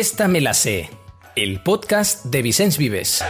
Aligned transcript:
Esta 0.00 0.28
me 0.28 0.40
la 0.40 0.54
sé, 0.54 0.88
el 1.36 1.62
podcast 1.62 2.24
de 2.24 2.40
Vicens 2.40 2.78
Vives. 2.78 3.22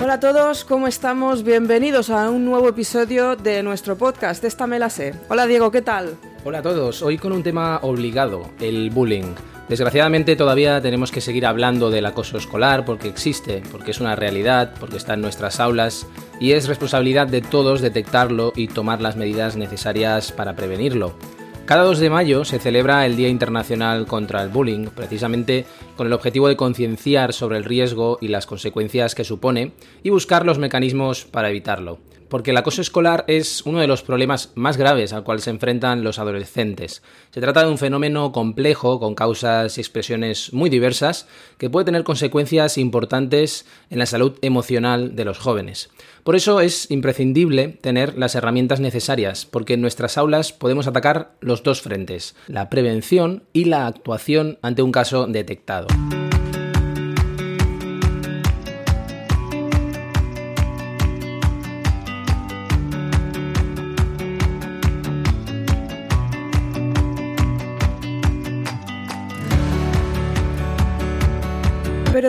Hola 0.00 0.12
a 0.12 0.20
todos, 0.20 0.64
¿cómo 0.64 0.86
estamos? 0.86 1.42
Bienvenidos 1.42 2.10
a 2.10 2.30
un 2.30 2.44
nuevo 2.44 2.68
episodio 2.68 3.34
de 3.34 3.64
nuestro 3.64 3.98
podcast, 3.98 4.44
Esta 4.44 4.68
me 4.68 4.78
la 4.78 4.88
sé. 4.88 5.16
Hola 5.28 5.48
Diego, 5.48 5.72
¿qué 5.72 5.82
tal? 5.82 6.16
Hola 6.44 6.60
a 6.60 6.62
todos, 6.62 7.02
hoy 7.02 7.18
con 7.18 7.32
un 7.32 7.42
tema 7.42 7.80
obligado, 7.82 8.48
el 8.60 8.90
bullying. 8.90 9.34
Desgraciadamente 9.68 10.36
todavía 10.36 10.80
tenemos 10.82 11.10
que 11.10 11.22
seguir 11.22 11.46
hablando 11.46 11.90
del 11.90 12.04
acoso 12.04 12.36
escolar 12.36 12.84
porque 12.84 13.08
existe, 13.08 13.62
porque 13.72 13.92
es 13.92 14.00
una 14.00 14.14
realidad, 14.14 14.74
porque 14.78 14.98
está 14.98 15.14
en 15.14 15.22
nuestras 15.22 15.58
aulas 15.58 16.06
y 16.38 16.52
es 16.52 16.68
responsabilidad 16.68 17.28
de 17.28 17.40
todos 17.40 17.80
detectarlo 17.80 18.52
y 18.54 18.68
tomar 18.68 19.00
las 19.00 19.16
medidas 19.16 19.56
necesarias 19.56 20.32
para 20.32 20.54
prevenirlo. 20.54 21.16
Cada 21.64 21.84
2 21.84 21.98
de 21.98 22.10
mayo 22.10 22.44
se 22.44 22.58
celebra 22.58 23.06
el 23.06 23.16
Día 23.16 23.30
Internacional 23.30 24.06
contra 24.06 24.42
el 24.42 24.50
Bullying, 24.50 24.88
precisamente 24.94 25.64
con 25.96 26.06
el 26.06 26.12
objetivo 26.12 26.48
de 26.48 26.56
concienciar 26.56 27.32
sobre 27.32 27.56
el 27.56 27.64
riesgo 27.64 28.18
y 28.20 28.28
las 28.28 28.44
consecuencias 28.44 29.14
que 29.14 29.24
supone 29.24 29.72
y 30.02 30.10
buscar 30.10 30.44
los 30.44 30.58
mecanismos 30.58 31.24
para 31.24 31.48
evitarlo 31.48 32.00
porque 32.34 32.50
el 32.50 32.56
acoso 32.56 32.82
escolar 32.82 33.24
es 33.28 33.62
uno 33.64 33.78
de 33.78 33.86
los 33.86 34.02
problemas 34.02 34.50
más 34.56 34.76
graves 34.76 35.12
al 35.12 35.22
cual 35.22 35.38
se 35.38 35.50
enfrentan 35.50 36.02
los 36.02 36.18
adolescentes. 36.18 37.00
Se 37.30 37.40
trata 37.40 37.62
de 37.62 37.70
un 37.70 37.78
fenómeno 37.78 38.32
complejo, 38.32 38.98
con 38.98 39.14
causas 39.14 39.78
y 39.78 39.80
expresiones 39.80 40.52
muy 40.52 40.68
diversas, 40.68 41.28
que 41.58 41.70
puede 41.70 41.84
tener 41.84 42.02
consecuencias 42.02 42.76
importantes 42.76 43.66
en 43.88 44.00
la 44.00 44.06
salud 44.06 44.36
emocional 44.42 45.14
de 45.14 45.24
los 45.24 45.38
jóvenes. 45.38 45.90
Por 46.24 46.34
eso 46.34 46.60
es 46.60 46.90
imprescindible 46.90 47.68
tener 47.68 48.18
las 48.18 48.34
herramientas 48.34 48.80
necesarias, 48.80 49.46
porque 49.46 49.74
en 49.74 49.80
nuestras 49.80 50.18
aulas 50.18 50.52
podemos 50.52 50.88
atacar 50.88 51.36
los 51.38 51.62
dos 51.62 51.82
frentes, 51.82 52.34
la 52.48 52.68
prevención 52.68 53.44
y 53.52 53.66
la 53.66 53.86
actuación 53.86 54.58
ante 54.60 54.82
un 54.82 54.90
caso 54.90 55.28
detectado. 55.28 55.86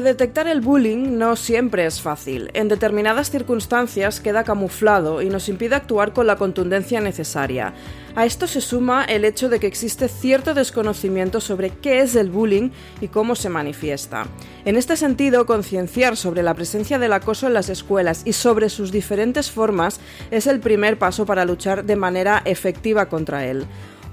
Detectar 0.06 0.48
el 0.48 0.62
bullying 0.62 1.18
no 1.18 1.36
siempre 1.36 1.86
es 1.86 2.02
fácil. 2.02 2.50
En 2.54 2.70
determinadas 2.70 3.30
circunstancias 3.30 4.22
queda 4.22 4.46
camuflado 4.46 5.22
y 5.22 5.30
nos 5.30 5.50
impide 5.50 5.76
actuar 5.76 6.14
con 6.14 6.28
la 6.28 6.38
contundencia 6.38 7.02
necesaria. 7.02 7.74
A 8.16 8.26
esto 8.26 8.48
se 8.48 8.62
suma 8.62 9.04
el 9.04 9.26
hecho 9.26 9.50
de 9.50 9.60
que 9.60 9.68
existe 9.68 10.08
cierto 10.08 10.54
desconocimiento 10.54 11.42
sobre 11.42 11.72
qué 11.72 12.00
es 12.00 12.16
el 12.16 12.30
bullying 12.30 12.70
y 13.02 13.10
cómo 13.10 13.36
se 13.36 13.50
manifiesta. 13.50 14.28
En 14.64 14.78
este 14.78 14.96
sentido, 14.96 15.46
concienciar 15.46 16.16
sobre 16.16 16.42
la 16.42 16.54
presencia 16.54 16.98
del 16.98 17.12
acoso 17.12 17.48
en 17.48 17.54
las 17.54 17.68
escuelas 17.68 18.22
y 18.24 18.32
sobre 18.32 18.70
sus 18.70 18.94
diferentes 18.94 19.52
formas 19.52 20.00
es 20.32 20.48
el 20.48 20.62
primer 20.62 20.98
paso 20.98 21.26
para 21.26 21.44
luchar 21.44 21.84
de 21.84 21.98
manera 21.98 22.42
efectiva 22.46 23.08
contra 23.08 23.46
él. 23.46 23.66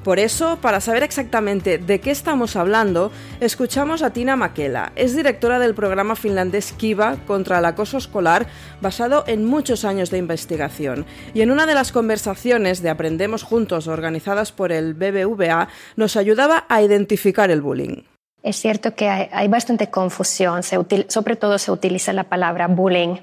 Por 0.04 0.18
eso, 0.18 0.58
para 0.60 0.80
saber 0.80 1.04
exactamente 1.04 1.78
de 1.78 2.00
qué 2.00 2.10
estamos 2.10 2.56
hablando, 2.56 3.12
escuchamos 3.38 4.02
a 4.02 4.10
Tina 4.10 4.34
Makela. 4.34 4.92
Es 4.96 5.14
directora 5.14 5.60
del 5.60 5.74
programa 5.74 6.16
finlandés 6.16 6.72
Kiva 6.72 7.18
contra 7.24 7.60
el 7.60 7.64
acoso 7.64 7.98
escolar, 7.98 8.46
basado 8.80 9.22
en 9.28 9.44
muchos 9.44 9.84
años 9.84 10.10
de 10.10 10.18
investigación. 10.18 11.06
Y 11.34 11.42
en 11.42 11.52
una 11.52 11.66
de 11.66 11.74
las 11.74 11.92
conversaciones 11.92 12.82
de 12.82 12.90
Aprendemos 12.90 13.44
Juntos 13.44 13.86
organizadas 13.86 14.50
por 14.50 14.72
el 14.72 14.94
BBVA, 14.94 15.68
nos 15.94 16.16
ayudaba 16.16 16.64
a 16.68 16.82
identificar 16.82 17.52
el 17.52 17.62
bullying. 17.62 18.02
Es 18.42 18.56
cierto 18.56 18.96
que 18.96 19.08
hay, 19.08 19.46
bastante 19.46 19.88
confusión, 19.88 20.64
sobre 20.64 21.36
todo 21.36 21.58
se 21.58 21.70
utiliza 21.70 22.12
la 22.12 22.24
palabra 22.24 22.66
bullying 22.66 23.18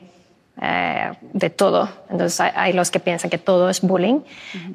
eh, 0.61 1.11
de 1.21 1.49
todo. 1.49 1.87
Entonces 2.09 2.39
hay, 2.39 2.73
los 2.73 2.91
que 2.91 2.99
piensan 2.99 3.29
que 3.29 3.37
todo 3.37 3.69
es 3.69 3.79
bullying. 3.81 4.21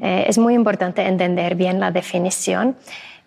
Eh, 0.00 0.24
es 0.26 0.38
muy 0.38 0.54
importante 0.54 1.02
entender 1.02 1.56
bien 1.56 1.78
la 1.78 1.90
definición. 1.90 2.76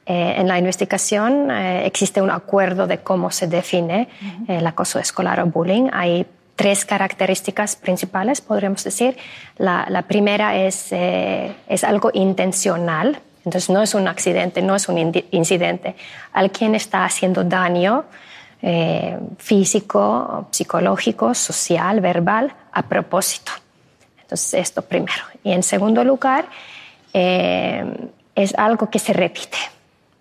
Eh, 0.07 0.35
en 0.37 0.47
la 0.47 0.57
investigación 0.57 1.51
existe 1.51 2.21
un 2.21 2.31
acuerdo 2.31 2.87
de 2.87 2.99
cómo 2.99 3.29
se 3.29 3.45
define 3.47 4.07
el 4.47 4.65
acoso 4.65 4.97
escolar 4.97 5.39
o 5.39 5.45
bullying. 5.45 5.89
Hay 5.93 6.25
tres 6.55 6.83
características 6.83 7.75
principales, 7.75 8.41
podríamos 8.41 8.83
decir. 8.83 9.17
La, 9.57 9.85
la 9.89 10.03
primera 10.03 10.55
es, 10.55 10.91
es 10.91 11.83
algo 11.83 12.09
intencional, 12.13 13.19
entonces 13.45 13.69
no 13.69 13.83
es 13.83 13.93
un 13.93 14.07
accidente, 14.07 14.63
no 14.63 14.75
es 14.75 14.89
un 14.89 15.13
incidente. 15.29 15.95
Alguien 16.33 16.73
está 16.73 17.05
haciendo 17.05 17.43
daño 17.43 18.05
eh, 18.61 19.17
físico, 19.37 20.47
psicológico, 20.51 21.33
social, 21.33 22.01
verbal, 22.01 22.53
a 22.71 22.81
propósito. 22.83 23.51
Entonces, 24.21 24.55
esto 24.55 24.81
primero. 24.81 25.23
Y 25.43 25.51
en 25.51 25.63
segundo 25.63 26.03
lugar, 26.03 26.45
eh, 27.13 27.85
es 28.35 28.53
algo 28.57 28.89
que 28.89 28.99
se 28.99 29.13
repite. 29.13 29.57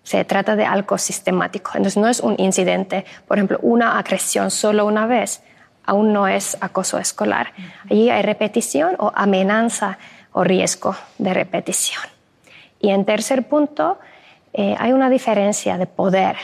Se 0.03 0.23
trata 0.23 0.55
de 0.55 0.65
algo 0.65 0.97
sistemático. 0.97 1.71
Entonces, 1.73 1.97
no 1.97 2.07
es 2.07 2.19
un 2.19 2.35
incidente, 2.37 3.05
por 3.27 3.37
ejemplo, 3.37 3.59
una 3.61 3.99
agresión 3.99 4.51
solo 4.51 4.85
una 4.85 5.05
vez, 5.05 5.41
aún 5.85 6.13
no 6.13 6.27
es 6.27 6.57
acoso 6.61 6.99
escolar. 6.99 7.53
Allí 7.89 8.09
hay 8.09 8.21
repetición 8.21 8.95
o 8.99 9.11
amenaza 9.15 9.97
o 10.31 10.43
riesgo 10.43 10.95
de 11.17 11.33
repetición. 11.33 12.03
Y 12.79 12.89
en 12.89 13.05
tercer 13.05 13.47
punto, 13.47 13.97
eh, 14.53 14.75
hay 14.79 14.93
una 14.93 15.09
diferencia 15.09 15.77
de 15.77 15.87
poder 15.87 16.37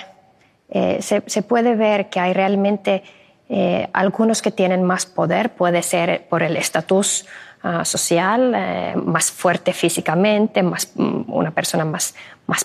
eh, 0.69 1.01
se, 1.01 1.41
puede 1.43 1.75
ver 1.75 2.09
que 2.09 2.19
hay 2.19 2.33
realmente 2.33 3.03
eh, 3.49 3.87
algunos 3.93 4.41
que 4.41 4.51
tienen 4.51 4.83
más 4.83 5.05
poder, 5.05 5.53
puede 5.53 5.83
ser 5.83 6.27
por 6.27 6.41
el 6.41 6.57
estatus 6.57 7.27
ah, 7.61 7.85
social, 7.85 8.53
eh, 8.55 8.93
más 8.95 9.31
fuerte 9.31 9.73
físicamente, 9.73 10.63
más, 10.63 10.91
mm, 10.95 11.31
una 11.31 11.51
persona 11.51 11.85
más, 11.85 12.15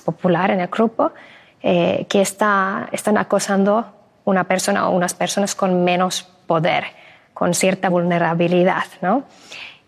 popular 0.05 0.51
en 0.51 0.61
el 0.61 0.69
grupo, 0.69 1.13
que 1.61 2.21
está, 2.21 2.89
están 2.93 3.19
acosando 3.19 3.85
una 4.25 4.45
persona 4.45 4.89
o 4.89 4.93
unas 4.95 5.13
personas 5.13 5.57
con 5.57 5.83
menos 5.83 6.23
poder, 6.47 6.85
con 7.35 7.53
cierta 7.53 7.89
vulnerabilidad. 7.89 8.85
¿no? 9.03 9.25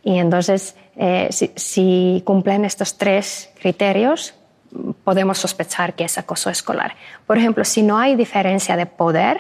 Y 0.03 0.19
entonces, 0.19 0.75
si 1.55 2.23
cumplen 2.27 2.65
estos 2.65 2.99
tres 2.99 3.51
criterios, 3.61 4.35
podemos 5.05 5.39
sospechar 5.39 5.95
que 5.95 6.05
es 6.05 6.19
acoso 6.19 6.51
escolar. 6.51 6.95
Por 7.27 7.39
ejemplo, 7.39 7.65
si 7.65 7.83
no 7.83 7.99
hay 7.99 8.15
diferencia 8.15 8.77
de 8.77 8.87
poder, 8.87 9.39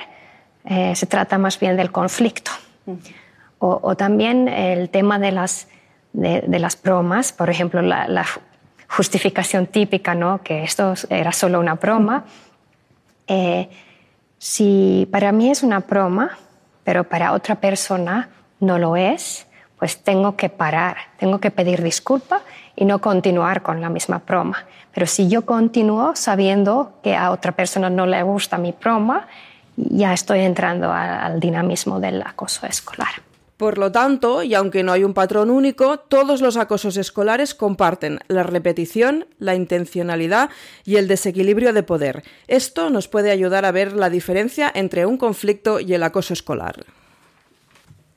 eh, 0.64 0.94
se 0.94 1.06
trata 1.06 1.38
más 1.38 1.58
bien 1.58 1.76
del 1.76 1.90
conflicto. 1.90 2.50
o, 3.58 3.94
también 3.94 4.48
el 4.48 4.88
tema 4.88 5.18
de 5.18 5.32
las, 5.32 5.68
de, 6.12 6.58
las 6.58 6.80
bromas, 6.80 7.32
por 7.32 7.50
ejemplo, 7.50 7.82
la, 7.82 8.26
justificación 8.88 9.66
típica, 9.66 10.16
¿no? 10.16 10.42
que 10.42 10.64
esto 10.64 10.94
era 11.10 11.30
solo 11.30 11.60
una 11.60 11.74
broma. 11.74 12.24
Eh, 13.28 13.68
si 14.38 15.06
para 15.12 15.30
mí 15.30 15.48
es 15.48 15.62
una 15.62 15.78
broma, 15.78 16.36
pero 16.82 17.04
para 17.04 17.32
otra 17.32 17.60
persona 17.60 18.30
no 18.58 18.78
lo 18.78 18.96
es, 18.96 19.46
pues 19.78 20.02
tengo 20.02 20.34
que 20.34 20.48
parar, 20.48 20.96
tengo 21.18 21.38
que 21.38 21.52
pedir 21.52 21.82
disculpa 21.82 22.42
y 22.80 22.86
no 22.86 22.98
continuar 23.00 23.62
con 23.62 23.80
la 23.80 23.90
misma 23.90 24.22
broma. 24.26 24.64
Pero 24.92 25.06
si 25.06 25.28
yo 25.28 25.44
continúo 25.44 26.16
sabiendo 26.16 26.94
que 27.02 27.14
a 27.14 27.30
otra 27.30 27.52
persona 27.52 27.90
no 27.90 28.06
le 28.06 28.22
gusta 28.22 28.56
mi 28.56 28.72
broma, 28.72 29.28
ya 29.76 30.14
estoy 30.14 30.40
entrando 30.40 30.90
al 30.90 31.38
dinamismo 31.38 32.00
del 32.00 32.22
acoso 32.22 32.66
escolar. 32.66 33.10
Por 33.58 33.76
lo 33.76 33.92
tanto, 33.92 34.42
y 34.42 34.54
aunque 34.54 34.82
no 34.82 34.92
hay 34.92 35.04
un 35.04 35.12
patrón 35.12 35.50
único, 35.50 35.98
todos 35.98 36.40
los 36.40 36.56
acosos 36.56 36.96
escolares 36.96 37.54
comparten 37.54 38.20
la 38.28 38.44
repetición, 38.44 39.26
la 39.38 39.54
intencionalidad 39.54 40.48
y 40.86 40.96
el 40.96 41.06
desequilibrio 41.06 41.74
de 41.74 41.82
poder. 41.82 42.22
Esto 42.48 42.88
nos 42.88 43.08
puede 43.08 43.30
ayudar 43.30 43.66
a 43.66 43.72
ver 43.72 43.92
la 43.92 44.08
diferencia 44.08 44.72
entre 44.74 45.04
un 45.04 45.18
conflicto 45.18 45.80
y 45.80 45.92
el 45.92 46.02
acoso 46.02 46.32
escolar. 46.32 46.86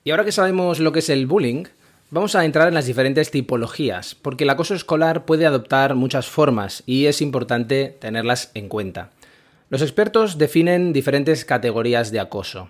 Y 0.06 0.12
ahora 0.12 0.24
que 0.24 0.32
sabemos 0.32 0.80
lo 0.80 0.94
que 0.94 1.00
es 1.00 1.10
el 1.10 1.28
bullying, 1.28 1.66
vamos 2.14 2.36
a 2.36 2.46
entrar 2.46 2.68
en 2.68 2.76
las 2.76 2.86
diferentes 2.86 3.32
tipologías, 3.32 4.14
porque 4.14 4.44
el 4.44 4.52
acoso 4.52 4.76
escolar 4.76 5.26
puede 5.26 5.48
adoptar 5.48 5.96
muchas 5.96 6.28
formas 6.28 6.84
y 6.86 7.08
es 7.08 7.22
importante 7.22 7.98
tenerlas 8.00 8.52
en 8.54 8.70
cuenta. 8.70 9.10
Los 9.70 9.82
expertos 9.82 10.38
definen 10.38 10.94
diferentes 10.94 11.44
categorías 11.44 12.12
de 12.12 12.20
acoso. 12.20 12.70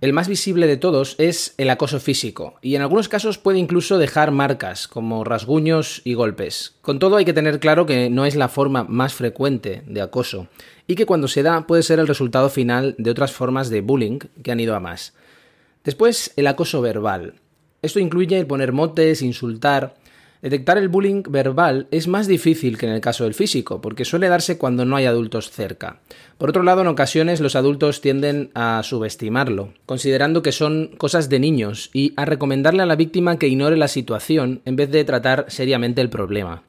El 0.00 0.14
más 0.14 0.26
visible 0.26 0.66
de 0.66 0.78
todos 0.78 1.16
es 1.18 1.54
el 1.58 1.68
acoso 1.68 2.00
físico, 2.00 2.54
y 2.62 2.74
en 2.74 2.80
algunos 2.80 3.10
casos 3.10 3.36
puede 3.36 3.58
incluso 3.58 3.98
dejar 3.98 4.30
marcas, 4.30 4.88
como 4.88 5.22
rasguños 5.22 6.00
y 6.04 6.14
golpes. 6.14 6.74
Con 6.80 6.98
todo 6.98 7.16
hay 7.16 7.26
que 7.26 7.34
tener 7.34 7.60
claro 7.60 7.84
que 7.84 8.08
no 8.08 8.24
es 8.24 8.34
la 8.34 8.48
forma 8.48 8.84
más 8.84 9.12
frecuente 9.12 9.82
de 9.86 10.00
acoso, 10.00 10.48
y 10.86 10.94
que 10.94 11.06
cuando 11.06 11.28
se 11.28 11.42
da 11.42 11.66
puede 11.66 11.82
ser 11.82 11.98
el 11.98 12.08
resultado 12.08 12.48
final 12.48 12.94
de 12.96 13.10
otras 13.10 13.32
formas 13.32 13.68
de 13.68 13.82
bullying 13.82 14.18
que 14.42 14.50
han 14.50 14.60
ido 14.60 14.74
a 14.74 14.80
más. 14.80 15.12
Después, 15.84 16.32
el 16.36 16.46
acoso 16.46 16.80
verbal. 16.80 17.34
Esto 17.82 17.98
incluye 17.98 18.44
poner 18.44 18.72
motes, 18.72 19.22
insultar. 19.22 19.96
Detectar 20.40 20.78
el 20.78 20.88
bullying 20.88 21.22
verbal 21.28 21.88
es 21.90 22.06
más 22.06 22.28
difícil 22.28 22.78
que 22.78 22.86
en 22.86 22.92
el 22.92 23.00
caso 23.00 23.24
del 23.24 23.34
físico, 23.34 23.80
porque 23.80 24.04
suele 24.04 24.28
darse 24.28 24.56
cuando 24.56 24.84
no 24.84 24.94
hay 24.94 25.06
adultos 25.06 25.50
cerca. 25.50 26.00
Por 26.38 26.50
otro 26.50 26.62
lado, 26.62 26.82
en 26.82 26.88
ocasiones 26.88 27.40
los 27.40 27.56
adultos 27.56 28.00
tienden 28.00 28.50
a 28.54 28.82
subestimarlo, 28.84 29.72
considerando 29.84 30.42
que 30.42 30.52
son 30.52 30.90
cosas 30.96 31.28
de 31.28 31.40
niños, 31.40 31.90
y 31.92 32.12
a 32.16 32.24
recomendarle 32.24 32.82
a 32.82 32.86
la 32.86 32.96
víctima 32.96 33.36
que 33.38 33.48
ignore 33.48 33.76
la 33.76 33.88
situación 33.88 34.62
en 34.64 34.76
vez 34.76 34.90
de 34.90 35.04
tratar 35.04 35.46
seriamente 35.48 36.00
el 36.00 36.10
problema. 36.10 36.62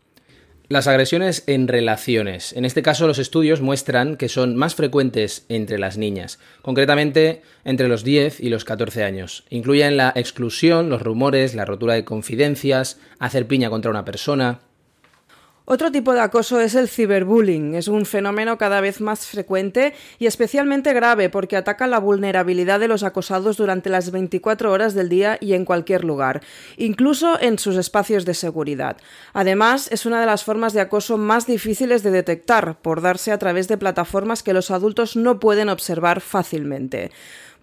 Las 0.73 0.87
agresiones 0.87 1.43
en 1.45 1.67
relaciones. 1.67 2.51
En 2.53 2.65
este 2.65 2.81
caso, 2.81 3.05
los 3.05 3.19
estudios 3.19 3.61
muestran 3.61 4.17
que 4.17 4.27
son 4.27 4.55
más 4.55 4.73
frecuentes 4.73 5.45
entre 5.47 5.77
las 5.77 5.99
niñas, 5.99 6.39
concretamente 6.63 7.43
entre 7.63 7.87
los 7.87 8.03
10 8.03 8.39
y 8.39 8.49
los 8.49 8.65
14 8.65 9.03
años. 9.03 9.45
Incluyen 9.51 9.97
la 9.97 10.11
exclusión, 10.15 10.89
los 10.89 11.03
rumores, 11.03 11.53
la 11.53 11.65
rotura 11.65 11.93
de 11.93 12.05
confidencias, 12.05 12.99
hacer 13.19 13.45
piña 13.45 13.69
contra 13.69 13.91
una 13.91 14.03
persona, 14.03 14.61
otro 15.65 15.93
tipo 15.93 16.13
de 16.13 16.19
acoso 16.19 16.59
es 16.59 16.75
el 16.75 16.89
ciberbullying. 16.89 17.75
Es 17.75 17.87
un 17.87 18.05
fenómeno 18.05 18.57
cada 18.57 18.81
vez 18.81 18.99
más 18.99 19.25
frecuente 19.25 19.93
y 20.19 20.25
especialmente 20.25 20.91
grave 20.91 21.29
porque 21.29 21.55
ataca 21.55 21.87
la 21.87 21.99
vulnerabilidad 21.99 22.81
de 22.81 22.89
los 22.89 23.03
acosados 23.03 23.55
durante 23.55 23.89
las 23.89 24.11
24 24.11 24.71
horas 24.71 24.93
del 24.93 25.07
día 25.07 25.37
y 25.39 25.53
en 25.53 25.63
cualquier 25.63 26.03
lugar, 26.03 26.41
incluso 26.75 27.39
en 27.39 27.59
sus 27.59 27.77
espacios 27.77 28.25
de 28.25 28.33
seguridad. 28.33 28.97
Además, 29.31 29.87
es 29.89 30.05
una 30.05 30.19
de 30.19 30.25
las 30.25 30.43
formas 30.43 30.73
de 30.73 30.81
acoso 30.81 31.17
más 31.17 31.47
difíciles 31.47 32.03
de 32.03 32.11
detectar 32.11 32.77
por 32.81 33.01
darse 33.01 33.31
a 33.31 33.37
través 33.37 33.69
de 33.69 33.77
plataformas 33.77 34.43
que 34.43 34.53
los 34.53 34.69
adultos 34.69 35.15
no 35.15 35.39
pueden 35.39 35.69
observar 35.69 36.19
fácilmente. 36.19 37.11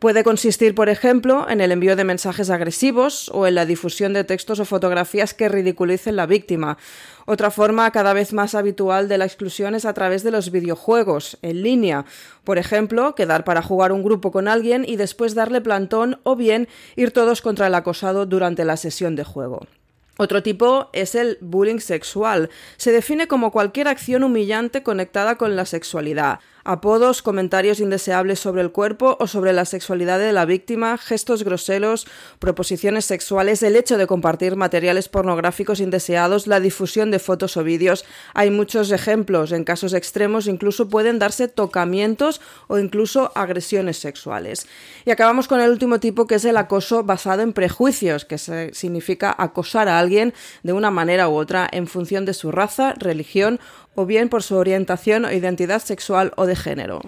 Puede 0.00 0.24
consistir, 0.24 0.74
por 0.74 0.88
ejemplo, 0.88 1.46
en 1.50 1.60
el 1.60 1.72
envío 1.72 1.94
de 1.94 2.04
mensajes 2.04 2.48
agresivos 2.48 3.30
o 3.34 3.46
en 3.46 3.54
la 3.54 3.66
difusión 3.66 4.14
de 4.14 4.24
textos 4.24 4.58
o 4.58 4.64
fotografías 4.64 5.34
que 5.34 5.50
ridiculicen 5.50 6.16
la 6.16 6.24
víctima. 6.24 6.78
Otra 7.26 7.50
forma 7.50 7.90
cada 7.90 8.14
vez 8.14 8.32
más 8.32 8.54
habitual 8.54 9.08
de 9.08 9.18
la 9.18 9.26
exclusión 9.26 9.74
es 9.74 9.84
a 9.84 9.92
través 9.92 10.22
de 10.22 10.30
los 10.30 10.50
videojuegos 10.50 11.36
en 11.42 11.62
línea. 11.62 12.06
Por 12.44 12.56
ejemplo, 12.56 13.14
quedar 13.14 13.44
para 13.44 13.60
jugar 13.60 13.92
un 13.92 14.02
grupo 14.02 14.32
con 14.32 14.48
alguien 14.48 14.86
y 14.88 14.96
después 14.96 15.34
darle 15.34 15.60
plantón 15.60 16.18
o 16.22 16.34
bien 16.34 16.66
ir 16.96 17.10
todos 17.10 17.42
contra 17.42 17.66
el 17.66 17.74
acosado 17.74 18.24
durante 18.24 18.64
la 18.64 18.78
sesión 18.78 19.16
de 19.16 19.24
juego. 19.24 19.66
Otro 20.16 20.42
tipo 20.42 20.90
es 20.92 21.14
el 21.14 21.38
bullying 21.40 21.78
sexual. 21.78 22.50
Se 22.76 22.92
define 22.92 23.26
como 23.26 23.52
cualquier 23.52 23.88
acción 23.88 24.22
humillante 24.22 24.82
conectada 24.82 25.36
con 25.36 25.56
la 25.56 25.64
sexualidad. 25.64 26.40
Apodos, 26.64 27.22
comentarios 27.22 27.80
indeseables 27.80 28.38
sobre 28.38 28.60
el 28.62 28.70
cuerpo 28.70 29.16
o 29.18 29.26
sobre 29.26 29.52
la 29.52 29.64
sexualidad 29.64 30.18
de 30.18 30.32
la 30.32 30.44
víctima, 30.44 30.98
gestos 30.98 31.42
groseros, 31.42 32.06
proposiciones 32.38 33.06
sexuales, 33.06 33.62
el 33.62 33.76
hecho 33.76 33.96
de 33.96 34.06
compartir 34.06 34.56
materiales 34.56 35.08
pornográficos 35.08 35.80
indeseados, 35.80 36.46
la 36.46 36.60
difusión 36.60 37.10
de 37.10 37.18
fotos 37.18 37.56
o 37.56 37.64
vídeos. 37.64 38.04
Hay 38.34 38.50
muchos 38.50 38.90
ejemplos. 38.90 39.52
En 39.52 39.64
casos 39.64 39.94
extremos 39.94 40.46
incluso 40.46 40.88
pueden 40.88 41.18
darse 41.18 41.48
tocamientos 41.48 42.40
o 42.68 42.78
incluso 42.78 43.32
agresiones 43.34 43.98
sexuales. 43.98 44.66
Y 45.06 45.10
acabamos 45.10 45.48
con 45.48 45.60
el 45.60 45.70
último 45.70 45.98
tipo 45.98 46.26
que 46.26 46.34
es 46.34 46.44
el 46.44 46.56
acoso 46.56 47.04
basado 47.04 47.42
en 47.42 47.52
prejuicios, 47.52 48.24
que 48.24 48.38
significa 48.38 49.34
acosar 49.36 49.88
a 49.88 49.98
alguien 49.98 50.34
de 50.62 50.72
una 50.72 50.90
manera 50.90 51.28
u 51.28 51.36
otra 51.36 51.68
en 51.72 51.86
función 51.86 52.24
de 52.24 52.34
su 52.34 52.52
raza, 52.52 52.94
religión 52.98 53.60
o 53.94 54.06
bien 54.06 54.28
por 54.28 54.42
su 54.42 54.56
orientación 54.56 55.24
o 55.24 55.32
identidad 55.32 55.82
sexual 55.82 56.32
o 56.36 56.46
de 56.46 56.56
género. 56.56 57.00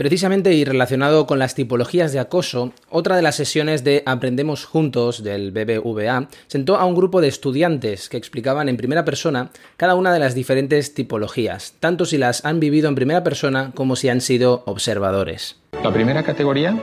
Precisamente 0.00 0.54
y 0.54 0.64
relacionado 0.64 1.26
con 1.26 1.38
las 1.38 1.54
tipologías 1.54 2.14
de 2.14 2.20
acoso, 2.20 2.72
otra 2.88 3.16
de 3.16 3.22
las 3.22 3.36
sesiones 3.36 3.84
de 3.84 4.02
Aprendemos 4.06 4.64
Juntos 4.64 5.22
del 5.22 5.50
BBVA 5.50 6.26
sentó 6.46 6.76
a 6.76 6.86
un 6.86 6.94
grupo 6.94 7.20
de 7.20 7.28
estudiantes 7.28 8.08
que 8.08 8.16
explicaban 8.16 8.70
en 8.70 8.78
primera 8.78 9.04
persona 9.04 9.50
cada 9.76 9.96
una 9.96 10.10
de 10.14 10.18
las 10.18 10.34
diferentes 10.34 10.94
tipologías, 10.94 11.74
tanto 11.80 12.06
si 12.06 12.16
las 12.16 12.46
han 12.46 12.60
vivido 12.60 12.88
en 12.88 12.94
primera 12.94 13.22
persona 13.22 13.72
como 13.74 13.94
si 13.94 14.08
han 14.08 14.22
sido 14.22 14.62
observadores. 14.64 15.56
La 15.84 15.92
primera 15.92 16.22
categoría 16.22 16.80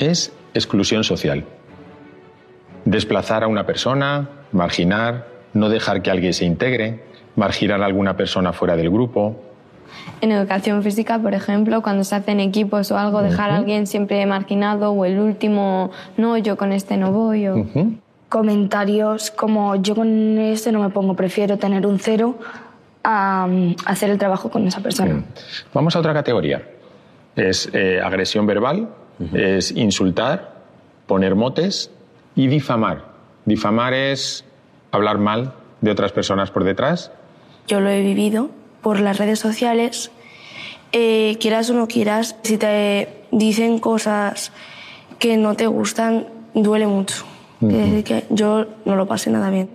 es 0.00 0.32
exclusión 0.52 1.04
social. 1.04 1.44
Desplazar 2.86 3.44
a 3.44 3.46
una 3.46 3.66
persona, 3.66 4.30
marginar, 4.50 5.28
no 5.52 5.68
dejar 5.68 6.02
que 6.02 6.10
alguien 6.10 6.34
se 6.34 6.44
integre, 6.44 7.04
marginar 7.38 7.80
a 7.80 7.86
alguna 7.86 8.16
persona 8.16 8.52
fuera 8.52 8.76
del 8.76 8.90
grupo. 8.90 9.36
En 10.20 10.32
educación 10.32 10.82
física, 10.82 11.18
por 11.18 11.32
ejemplo, 11.32 11.80
cuando 11.80 12.04
se 12.04 12.14
hacen 12.16 12.40
equipos 12.40 12.90
o 12.90 12.98
algo, 12.98 13.22
dejar 13.22 13.50
a 13.50 13.56
alguien 13.56 13.86
siempre 13.86 14.26
marginado 14.26 14.90
o 14.90 15.04
el 15.04 15.18
último, 15.18 15.90
no, 16.16 16.36
yo 16.36 16.56
con 16.56 16.72
este 16.72 16.96
no 16.96 17.12
voy. 17.12 17.46
Comentarios 18.28 19.30
como 19.30 19.76
yo 19.76 19.94
con 19.94 20.38
este 20.38 20.72
no 20.72 20.80
me 20.80 20.90
pongo, 20.90 21.14
prefiero 21.14 21.56
tener 21.56 21.86
un 21.86 21.98
cero 21.98 22.36
a 23.02 23.48
hacer 23.86 24.10
el 24.10 24.18
trabajo 24.18 24.50
con 24.50 24.66
esa 24.66 24.80
persona. 24.80 25.24
Vamos 25.72 25.96
a 25.96 26.00
otra 26.00 26.12
categoría. 26.12 26.62
Es 27.36 27.70
eh, 27.72 28.00
agresión 28.04 28.46
verbal, 28.46 28.88
es 29.32 29.70
insultar, 29.70 30.56
poner 31.06 31.36
motes 31.36 31.90
y 32.34 32.48
difamar. 32.48 33.04
Difamar 33.44 33.94
es 33.94 34.44
hablar 34.90 35.18
mal 35.18 35.52
de 35.80 35.92
otras 35.92 36.12
personas 36.12 36.50
por 36.50 36.64
detrás 36.64 37.12
yo 37.68 37.80
lo 37.80 37.90
he 37.90 38.02
vivido 38.02 38.50
por 38.82 38.98
las 38.98 39.18
redes 39.18 39.38
sociales. 39.38 40.10
Eh, 40.92 41.36
quieras 41.40 41.70
o 41.70 41.74
no 41.74 41.86
quieras, 41.86 42.36
si 42.42 42.56
te 42.56 43.08
dicen 43.30 43.78
cosas 43.78 44.52
que 45.18 45.36
no 45.36 45.54
te 45.54 45.66
gustan, 45.66 46.26
duele 46.54 46.86
mucho. 46.86 47.24
que 47.60 48.24
yo 48.30 48.66
no 48.84 48.96
lo 48.96 49.06
pasé 49.06 49.30
nada 49.30 49.50
bien. 49.50 49.68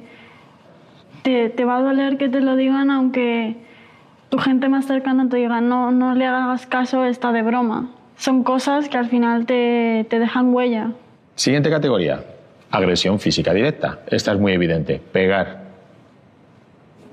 Te, 1.21 1.49
te, 1.49 1.63
va 1.63 1.77
a 1.77 1.81
doler 1.81 2.17
que 2.17 2.27
te 2.27 2.41
lo 2.41 2.55
digan 2.55 2.91
aunque 2.91 3.55
tu 4.29 4.39
gente 4.39 4.67
más 4.67 4.87
cercana 4.87 5.29
te 5.29 5.37
diga 5.37 5.61
no, 5.61 5.91
no 5.91 6.15
le 6.15 6.25
hagas 6.25 6.65
caso, 6.65 7.05
está 7.05 7.31
de 7.31 7.43
broma. 7.43 7.91
Son 8.17 8.43
cosas 8.43 8.89
que 8.89 8.97
al 8.97 9.07
final 9.07 9.45
te, 9.45 10.05
te 10.09 10.19
dejan 10.19 10.53
huella. 10.53 10.91
Siguiente 11.35 11.69
categoría, 11.69 12.23
agresión 12.71 13.19
física 13.19 13.53
directa. 13.53 13.99
Esta 14.07 14.33
es 14.33 14.39
muy 14.39 14.53
evidente, 14.53 14.99
pegar 15.11 15.62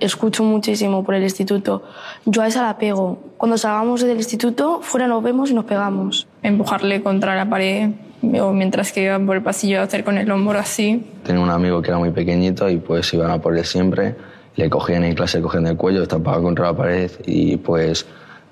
escucho 0.01 0.43
muchísimo 0.43 1.05
por 1.05 1.15
el 1.15 1.23
instituto. 1.23 1.83
Yo 2.25 2.43
a 2.43 2.49
esa 2.49 2.63
la 2.63 2.79
pego. 2.79 3.19
Cuando 3.37 3.57
salgamos 3.59 4.03
del 4.03 4.17
instituto, 4.17 4.81
fuera 4.83 5.07
nos 5.07 5.23
vemos 5.23 5.51
y 5.51 5.55
nos 5.55 5.65
pegamos. 5.65 6.27
Empujarle 6.43 7.03
contra 7.03 7.37
la 7.37 7.49
pared 7.49 7.91
o 8.23 8.53
mientras 8.53 8.93
que 8.93 9.05
iba 9.05 9.19
por 9.19 9.37
el 9.37 9.43
pasillo 9.43 9.81
a 9.81 9.85
hacer 9.85 10.05
con 10.05 10.19
el 10.19 10.31
hombro 10.31 10.59
así. 10.59 11.07
Tenía 11.25 11.43
un 11.43 11.51
amigo 11.51 11.81
que 11.81 11.89
era 11.89 11.99
muy 11.99 12.11
pequeñito 12.11 12.69
y 12.69 12.79
pues 12.79 13.13
iban 13.15 13.31
a 13.31 13.41
por 13.41 13.57
él 13.57 13.65
siempre. 13.65 14.17
Le 14.57 14.69
cogían 14.69 15.05
en 15.05 15.15
clase, 15.15 15.39
le 15.39 15.43
cogían 15.43 15.67
el 15.67 15.77
cuello, 15.77 16.03
estampaba 16.03 16.43
contra 16.43 16.67
la 16.67 16.77
pared 16.77 17.11
y 17.27 17.57
pues 17.59 18.07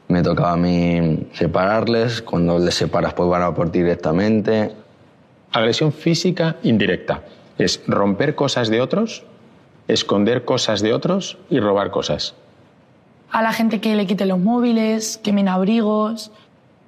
me 0.08 0.22
tocaba 0.22 0.52
a 0.52 0.56
mí 0.56 1.26
separarles. 1.32 2.22
Cuando 2.22 2.58
les 2.58 2.74
separas 2.74 3.14
pues 3.14 3.28
van 3.28 3.42
a 3.42 3.54
por 3.54 3.70
ti 3.70 3.80
directamente. 3.80 4.72
Agresión 5.52 5.92
física 5.92 6.56
indirecta. 6.62 7.22
Es 7.58 7.82
romper 7.86 8.34
cosas 8.34 8.68
de 8.68 8.80
otros 8.80 9.24
esconder 9.88 10.44
cosas 10.44 10.80
de 10.80 10.92
otros 10.92 11.38
y 11.50 11.58
robar 11.58 11.90
cosas. 11.90 12.34
A 13.30 13.42
la 13.42 13.52
gente 13.52 13.80
que 13.80 13.96
le 13.96 14.06
quite 14.06 14.26
los 14.26 14.38
móviles, 14.38 15.18
quemen 15.18 15.48
abrigos. 15.48 16.30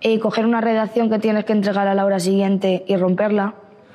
Y 0.02 0.18
coger 0.18 0.46
una 0.46 0.62
redacción 0.62 1.10
que 1.10 1.18
tienes 1.18 1.44
que 1.44 1.52
entregar 1.52 1.86
a 1.86 1.94
la 1.94 2.06
hora 2.06 2.20
siguiente 2.20 2.84
y 2.88 2.96
romperla. 2.96 3.52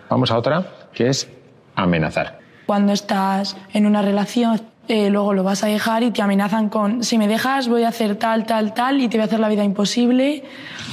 Vamos 0.07 0.29
a 0.29 0.37
otra, 0.37 0.67
que 0.93 1.09
es 1.09 1.27
amenazar. 1.73 2.37
Cuando 2.67 2.93
estás 2.93 3.57
en 3.73 3.87
una 3.87 4.03
relación, 4.03 4.61
eh, 4.87 5.09
luego 5.09 5.33
lo 5.33 5.43
vas 5.43 5.63
a 5.63 5.67
dejar 5.67 6.03
y 6.03 6.11
te 6.11 6.21
amenazan 6.21 6.69
con, 6.69 7.03
si 7.03 7.17
me 7.17 7.27
dejas 7.27 7.67
voy 7.67 7.83
a 7.83 7.87
hacer 7.87 8.17
tal, 8.17 8.45
tal, 8.45 8.75
tal 8.75 9.01
y 9.01 9.07
te 9.07 9.17
voy 9.17 9.23
a 9.23 9.25
hacer 9.25 9.39
la 9.39 9.49
vida 9.49 9.63
imposible. 9.63 10.43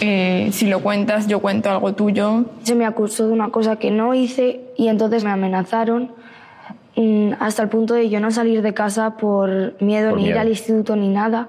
Eh, 0.01 0.49
si 0.53 0.67
lo 0.67 0.81
cuentas, 0.81 1.27
yo 1.27 1.41
cuento 1.41 1.71
algo 1.71 1.93
tuyo. 1.93 2.47
Se 2.63 2.75
me 2.75 2.87
acusó 2.87 3.27
de 3.27 3.35
una 3.35 3.51
cosa 3.51 3.77
que 3.77 3.91
no 3.91 4.15
hice 4.15 4.63
y 4.79 4.89
entonces 4.89 5.25
me 5.25 5.31
amenazaron 5.31 6.13
hasta 7.41 7.63
el 7.63 7.69
punto 7.69 7.95
de 7.95 8.09
yo 8.09 8.21
no 8.21 8.31
salir 8.31 8.63
de 8.63 8.75
casa 8.75 9.17
por 9.17 9.75
miedo 9.81 10.15
ni 10.15 10.27
ir 10.27 10.39
al 10.39 10.49
instituto 10.49 10.95
ni 10.97 11.09
nada. 11.09 11.49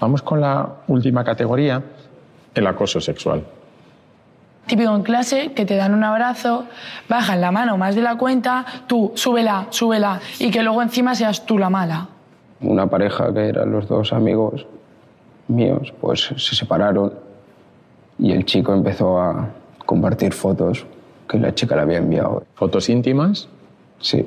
Vamos 0.00 0.22
con 0.22 0.40
la 0.40 0.68
última 0.86 1.24
categoría, 1.24 1.82
el 2.54 2.66
acoso 2.66 3.00
sexual. 3.00 3.44
Típico 4.66 4.94
en 4.94 5.02
clase 5.02 5.52
que 5.52 5.64
te 5.64 5.76
dan 5.76 5.94
un 5.94 6.04
abrazo, 6.04 6.66
bajan 7.08 7.40
la 7.40 7.50
mano 7.50 7.78
más 7.78 7.94
de 7.94 8.02
la 8.02 8.16
cuenta, 8.16 8.66
tú 8.86 9.12
súbela, 9.14 9.66
súbela 9.70 10.20
y 10.38 10.50
que 10.50 10.62
luego 10.62 10.82
encima 10.82 11.14
seas 11.14 11.46
tú 11.46 11.58
la 11.58 11.70
mala. 11.70 12.08
Una 12.60 12.86
pareja 12.86 13.32
que 13.32 13.48
eran 13.48 13.72
los 13.72 13.88
dos 13.88 14.12
amigos 14.12 14.66
míos, 15.48 15.94
pues 16.00 16.34
se 16.36 16.54
separaron 16.54 17.14
y 18.18 18.32
el 18.32 18.44
chico 18.44 18.74
empezó 18.74 19.18
a 19.18 19.48
compartir 19.86 20.34
fotos 20.34 20.84
que 21.28 21.38
la 21.38 21.54
chica 21.54 21.74
le 21.76 21.82
había 21.82 21.98
enviado. 21.98 22.44
¿Fotos 22.54 22.88
íntimas? 22.90 23.48
Sí. 24.00 24.26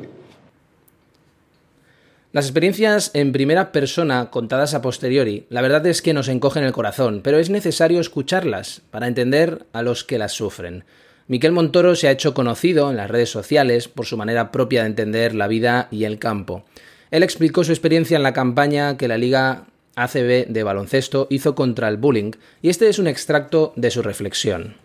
Las 2.33 2.45
experiencias 2.45 3.11
en 3.13 3.33
primera 3.33 3.73
persona 3.73 4.29
contadas 4.29 4.73
a 4.73 4.81
posteriori, 4.81 5.47
la 5.49 5.61
verdad 5.61 5.85
es 5.85 6.01
que 6.01 6.13
nos 6.13 6.29
encogen 6.29 6.63
el 6.63 6.71
corazón, 6.71 7.19
pero 7.21 7.39
es 7.39 7.49
necesario 7.49 7.99
escucharlas 7.99 8.81
para 8.89 9.07
entender 9.07 9.65
a 9.73 9.81
los 9.81 10.05
que 10.05 10.17
las 10.17 10.31
sufren. 10.31 10.85
Miquel 11.27 11.51
Montoro 11.51 11.93
se 11.93 12.07
ha 12.07 12.11
hecho 12.11 12.33
conocido 12.33 12.89
en 12.89 12.95
las 12.95 13.11
redes 13.11 13.29
sociales 13.29 13.89
por 13.89 14.05
su 14.05 14.15
manera 14.15 14.49
propia 14.49 14.83
de 14.83 14.87
entender 14.87 15.35
la 15.35 15.49
vida 15.49 15.89
y 15.91 16.05
el 16.05 16.19
campo. 16.19 16.63
Él 17.09 17.23
explicó 17.23 17.65
su 17.65 17.73
experiencia 17.73 18.15
en 18.15 18.23
la 18.23 18.31
campaña 18.31 18.95
que 18.95 19.09
la 19.09 19.17
Liga 19.17 19.65
ACB 19.95 20.47
de 20.47 20.63
baloncesto 20.63 21.27
hizo 21.29 21.53
contra 21.53 21.89
el 21.89 21.97
bullying 21.97 22.31
y 22.61 22.69
este 22.69 22.87
es 22.87 22.97
un 22.97 23.07
extracto 23.07 23.73
de 23.75 23.91
su 23.91 24.01
reflexión. 24.01 24.77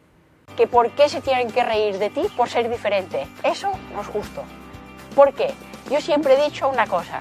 Que 0.57 0.67
por 0.67 0.91
qué 0.97 1.09
se 1.09 1.21
tienen 1.21 1.53
que 1.53 1.63
reír 1.63 1.99
de 1.99 2.11
ti 2.11 2.23
por 2.37 2.49
ser 2.49 2.69
diferente. 2.69 3.25
Eso 3.45 3.71
no 3.93 4.01
es 4.01 4.07
justo. 4.09 4.43
¿Por 5.15 5.33
qué? 5.33 5.55
Yo 5.91 6.01
siempre 6.01 6.35
he 6.35 6.45
dicho 6.45 6.69
una 6.69 6.87
cosa. 6.87 7.21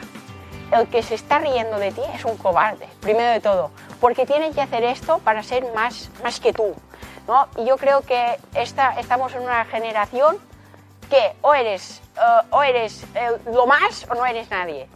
El 0.71 0.87
que 0.87 1.03
se 1.03 1.13
está 1.15 1.39
riendo 1.39 1.77
de 1.77 1.91
ti 1.91 2.01
es 2.13 2.25
un 2.25 2.35
cobarde, 2.37 2.87
primero 2.99 3.29
de 3.29 3.39
todo, 3.39 3.69
porque 4.01 4.25
tiene 4.25 4.51
que 4.51 4.61
hacer 4.61 4.83
esto 4.83 5.19
para 5.19 5.43
ser 5.43 5.71
más, 5.75 6.09
más 6.23 6.39
que 6.39 6.51
tú. 6.51 6.73
¿no? 7.27 7.47
Y 7.57 7.65
yo 7.65 7.77
creo 7.77 8.01
que 8.01 8.37
esta, 8.55 8.99
estamos 8.99 9.33
en 9.35 9.43
una 9.43 9.65
generación 9.65 10.37
que 11.09 11.35
o 11.41 11.53
eres, 11.53 12.01
eh, 12.15 12.47
o 12.49 12.63
eres 12.63 13.03
eh, 13.13 13.37
lo 13.53 13.67
más 13.67 14.07
o 14.09 14.15
no 14.15 14.25
eres 14.25 14.49
nadie. 14.49 14.87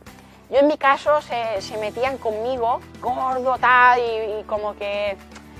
Yo 0.49 0.57
en 0.57 0.67
mi 0.67 0.77
caso 0.77 1.21
se, 1.21 1.61
se 1.61 1.77
metían 1.77 2.17
conmigo, 2.17 2.81
gordo, 2.99 3.57
tal, 3.59 3.99
y, 3.99 4.43
como 4.45 4.73
que 4.73 5.15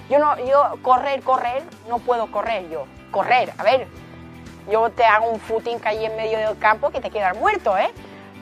yo 0.10 0.18
no, 0.18 0.36
yo 0.40 0.80
correr, 0.82 1.22
correr, 1.22 1.62
no 1.88 2.00
puedo 2.00 2.32
correr 2.32 2.68
yo. 2.70 2.86
Correr, 3.12 3.54
a 3.58 3.64
ver, 3.64 3.88
yo 4.70 4.90
te 4.90 5.04
hago 5.04 5.30
un 5.30 5.40
footing 5.40 5.80
ahí 5.86 6.06
en 6.06 6.16
medio 6.16 6.38
del 6.38 6.58
campo 6.58 6.90
que 6.90 7.02
te 7.02 7.10
quedas 7.10 7.36
muerto, 7.38 7.78
¿eh? 7.78 7.90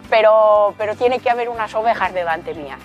Pero, 0.09 0.73
pero 0.77 0.95
tiene 0.95 1.19
que 1.19 1.29
haber 1.29 1.49
unas 1.49 1.73
ovejas 1.75 2.13
delante 2.13 2.53
mía. 2.53 2.77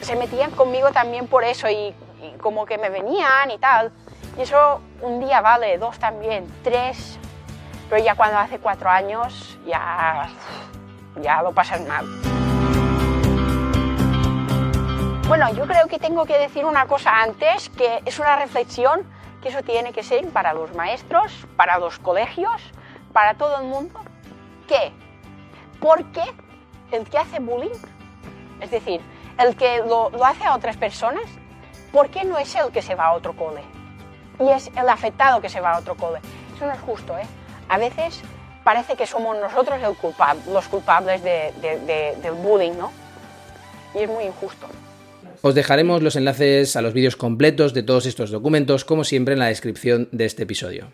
Se 0.00 0.16
metían 0.16 0.50
conmigo 0.50 0.90
también 0.92 1.26
por 1.26 1.44
eso 1.44 1.68
y, 1.68 1.94
y 2.22 2.34
como 2.40 2.66
que 2.66 2.78
me 2.78 2.90
venían 2.90 3.50
y 3.50 3.58
tal. 3.58 3.92
Y 4.38 4.42
eso 4.42 4.80
un 5.00 5.20
día 5.20 5.40
vale, 5.40 5.78
dos 5.78 5.98
también, 5.98 6.46
tres. 6.62 7.18
Pero 7.88 8.02
ya 8.02 8.14
cuando 8.14 8.38
hace 8.38 8.58
cuatro 8.58 8.90
años 8.90 9.58
ya, 9.66 10.28
ya 11.20 11.42
lo 11.42 11.52
pasan 11.52 11.86
mal. 11.86 12.04
Bueno, 15.28 15.52
yo 15.54 15.66
creo 15.66 15.88
que 15.88 15.98
tengo 15.98 16.24
que 16.24 16.38
decir 16.38 16.64
una 16.64 16.86
cosa 16.86 17.22
antes, 17.22 17.68
que 17.70 18.00
es 18.04 18.18
una 18.20 18.36
reflexión 18.36 19.02
que 19.42 19.48
eso 19.48 19.62
tiene 19.62 19.92
que 19.92 20.02
ser 20.02 20.28
para 20.28 20.52
los 20.52 20.72
maestros, 20.74 21.32
para 21.56 21.78
los 21.78 21.98
colegios, 21.98 22.62
para 23.16 23.32
todo 23.32 23.58
el 23.62 23.66
mundo. 23.68 23.98
¿Qué? 24.68 24.92
¿Por 25.80 26.04
qué 26.12 26.20
el 26.92 27.08
que 27.08 27.16
hace 27.16 27.38
bullying, 27.38 27.70
es 28.60 28.70
decir, 28.70 29.00
el 29.38 29.56
que 29.56 29.78
lo, 29.78 30.10
lo 30.10 30.22
hace 30.22 30.44
a 30.44 30.54
otras 30.54 30.76
personas, 30.76 31.24
¿por 31.92 32.10
qué 32.10 32.24
no 32.24 32.36
es 32.36 32.54
el 32.54 32.70
que 32.72 32.82
se 32.82 32.94
va 32.94 33.06
a 33.06 33.14
otro 33.14 33.34
cole? 33.34 33.62
Y 34.38 34.50
es 34.50 34.70
el 34.76 34.86
afectado 34.90 35.40
que 35.40 35.48
se 35.48 35.62
va 35.62 35.72
a 35.72 35.78
otro 35.78 35.94
cole. 35.94 36.20
Eso 36.54 36.66
no 36.66 36.74
es 36.74 36.80
justo, 36.80 37.16
¿eh? 37.16 37.24
A 37.70 37.78
veces 37.78 38.20
parece 38.62 38.96
que 38.96 39.06
somos 39.06 39.34
nosotros 39.38 39.80
los 39.80 40.68
culpables 40.68 41.22
de, 41.22 41.54
del 42.22 42.34
bullying, 42.34 42.72
¿no? 42.72 42.92
Y 43.94 44.00
es 44.00 44.10
muy 44.10 44.24
injusto. 44.24 44.66
Os 45.40 45.54
dejaremos 45.54 46.02
los 46.02 46.16
enlaces 46.16 46.76
a 46.76 46.82
los 46.82 46.92
vídeos 46.92 47.16
completos 47.16 47.72
de 47.72 47.82
todos 47.82 48.04
estos 48.04 48.30
documentos, 48.30 48.84
como 48.84 49.04
siempre, 49.04 49.32
en 49.32 49.38
la 49.38 49.46
descripción 49.46 50.10
de 50.12 50.26
este 50.26 50.42
episodio. 50.42 50.88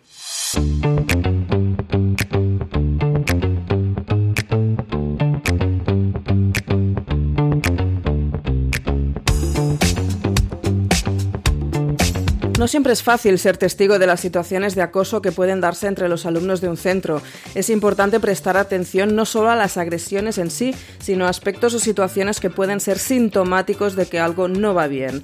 Siempre 12.73 12.93
es 12.93 13.03
fácil 13.03 13.37
ser 13.37 13.55
testigo 13.55 13.99
de 13.99 14.07
las 14.07 14.19
situaciones 14.19 14.73
de 14.73 14.81
acoso 14.81 15.21
que 15.21 15.31
pueden 15.31 15.61
darse 15.61 15.85
entre 15.85 16.09
los 16.09 16.25
alumnos 16.25 16.59
de 16.59 16.69
un 16.69 16.75
centro. 16.75 17.21
Es 17.53 17.69
importante 17.69 18.19
prestar 18.19 18.57
atención 18.57 19.15
no 19.15 19.25
solo 19.25 19.51
a 19.51 19.55
las 19.55 19.77
agresiones 19.77 20.39
en 20.39 20.49
sí, 20.49 20.73
sino 20.97 21.27
a 21.27 21.29
aspectos 21.29 21.75
o 21.75 21.79
situaciones 21.79 22.39
que 22.39 22.49
pueden 22.49 22.79
ser 22.79 22.97
sintomáticos 22.97 23.95
de 23.95 24.07
que 24.07 24.19
algo 24.19 24.47
no 24.47 24.73
va 24.73 24.87
bien 24.87 25.21